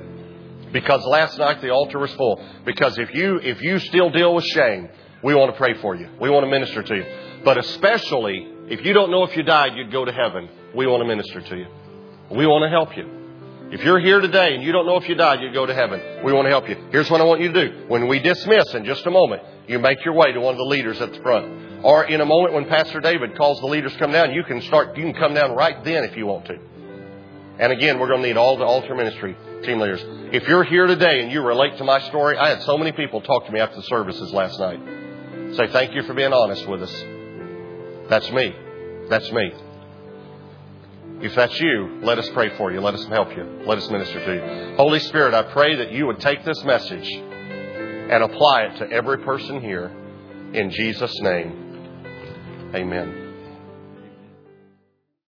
Because 0.74 1.06
last 1.06 1.38
night 1.38 1.62
the 1.62 1.70
altar 1.70 2.00
was 2.00 2.12
full. 2.14 2.44
Because 2.66 2.98
if 2.98 3.14
you 3.14 3.36
if 3.36 3.62
you 3.62 3.78
still 3.78 4.10
deal 4.10 4.34
with 4.34 4.44
shame, 4.44 4.88
we 5.22 5.32
want 5.32 5.52
to 5.52 5.56
pray 5.56 5.74
for 5.74 5.94
you. 5.94 6.08
We 6.20 6.28
want 6.28 6.44
to 6.44 6.50
minister 6.50 6.82
to 6.82 6.96
you. 6.96 7.04
But 7.44 7.58
especially 7.58 8.48
if 8.68 8.84
you 8.84 8.92
don't 8.92 9.12
know 9.12 9.22
if 9.22 9.36
you 9.36 9.44
died, 9.44 9.76
you'd 9.76 9.92
go 9.92 10.04
to 10.04 10.12
heaven. 10.12 10.48
We 10.74 10.88
want 10.88 11.00
to 11.02 11.06
minister 11.06 11.40
to 11.40 11.56
you. 11.56 11.66
We 12.32 12.46
want 12.48 12.64
to 12.64 12.70
help 12.70 12.96
you. 12.96 13.08
If 13.70 13.84
you're 13.84 14.00
here 14.00 14.20
today 14.20 14.54
and 14.54 14.64
you 14.64 14.72
don't 14.72 14.84
know 14.84 14.96
if 14.96 15.08
you 15.08 15.14
died, 15.14 15.40
you'd 15.40 15.54
go 15.54 15.64
to 15.64 15.74
heaven. 15.74 16.24
We 16.24 16.32
want 16.32 16.46
to 16.46 16.50
help 16.50 16.68
you. 16.68 16.76
Here's 16.90 17.08
what 17.08 17.20
I 17.20 17.24
want 17.24 17.40
you 17.40 17.52
to 17.52 17.68
do. 17.68 17.84
When 17.86 18.08
we 18.08 18.18
dismiss 18.18 18.74
in 18.74 18.84
just 18.84 19.06
a 19.06 19.10
moment, 19.10 19.42
you 19.68 19.78
make 19.78 20.04
your 20.04 20.14
way 20.14 20.32
to 20.32 20.40
one 20.40 20.54
of 20.54 20.58
the 20.58 20.64
leaders 20.64 21.00
at 21.00 21.12
the 21.12 21.20
front. 21.20 21.84
Or 21.84 22.04
in 22.04 22.20
a 22.20 22.26
moment 22.26 22.52
when 22.52 22.64
Pastor 22.66 23.00
David 23.00 23.36
calls 23.36 23.60
the 23.60 23.66
leaders 23.66 23.94
come 23.96 24.10
down, 24.10 24.32
you 24.32 24.42
can 24.42 24.60
start, 24.62 24.96
you 24.96 25.04
can 25.04 25.14
come 25.14 25.34
down 25.34 25.54
right 25.54 25.84
then 25.84 26.02
if 26.02 26.16
you 26.16 26.26
want 26.26 26.46
to. 26.46 26.58
And 27.58 27.72
again, 27.72 27.98
we're 28.00 28.08
going 28.08 28.22
to 28.22 28.26
need 28.26 28.36
all 28.36 28.56
the 28.56 28.64
altar 28.64 28.94
ministry 28.94 29.36
team 29.62 29.78
leaders. 29.78 30.02
If 30.32 30.48
you're 30.48 30.64
here 30.64 30.86
today 30.86 31.22
and 31.22 31.30
you 31.30 31.40
relate 31.42 31.78
to 31.78 31.84
my 31.84 32.00
story, 32.08 32.36
I 32.36 32.50
had 32.50 32.62
so 32.62 32.76
many 32.76 32.92
people 32.92 33.20
talk 33.20 33.46
to 33.46 33.52
me 33.52 33.60
after 33.60 33.76
the 33.76 33.82
services 33.84 34.32
last 34.32 34.58
night. 34.58 34.80
Say, 35.56 35.68
thank 35.68 35.94
you 35.94 36.02
for 36.02 36.14
being 36.14 36.32
honest 36.32 36.66
with 36.66 36.82
us. 36.82 37.04
That's 38.08 38.30
me. 38.32 38.54
That's 39.08 39.30
me. 39.30 39.52
If 41.20 41.34
that's 41.34 41.58
you, 41.60 42.00
let 42.02 42.18
us 42.18 42.28
pray 42.30 42.56
for 42.56 42.72
you. 42.72 42.80
Let 42.80 42.94
us 42.94 43.04
help 43.06 43.34
you. 43.36 43.62
Let 43.66 43.78
us 43.78 43.88
minister 43.88 44.24
to 44.24 44.34
you. 44.34 44.76
Holy 44.76 44.98
Spirit, 44.98 45.32
I 45.32 45.44
pray 45.44 45.76
that 45.76 45.92
you 45.92 46.06
would 46.06 46.20
take 46.20 46.44
this 46.44 46.62
message 46.64 47.08
and 47.10 48.22
apply 48.22 48.62
it 48.62 48.76
to 48.78 48.90
every 48.90 49.18
person 49.18 49.60
here. 49.60 49.92
In 50.52 50.70
Jesus' 50.70 51.18
name, 51.20 52.72
amen. 52.74 53.23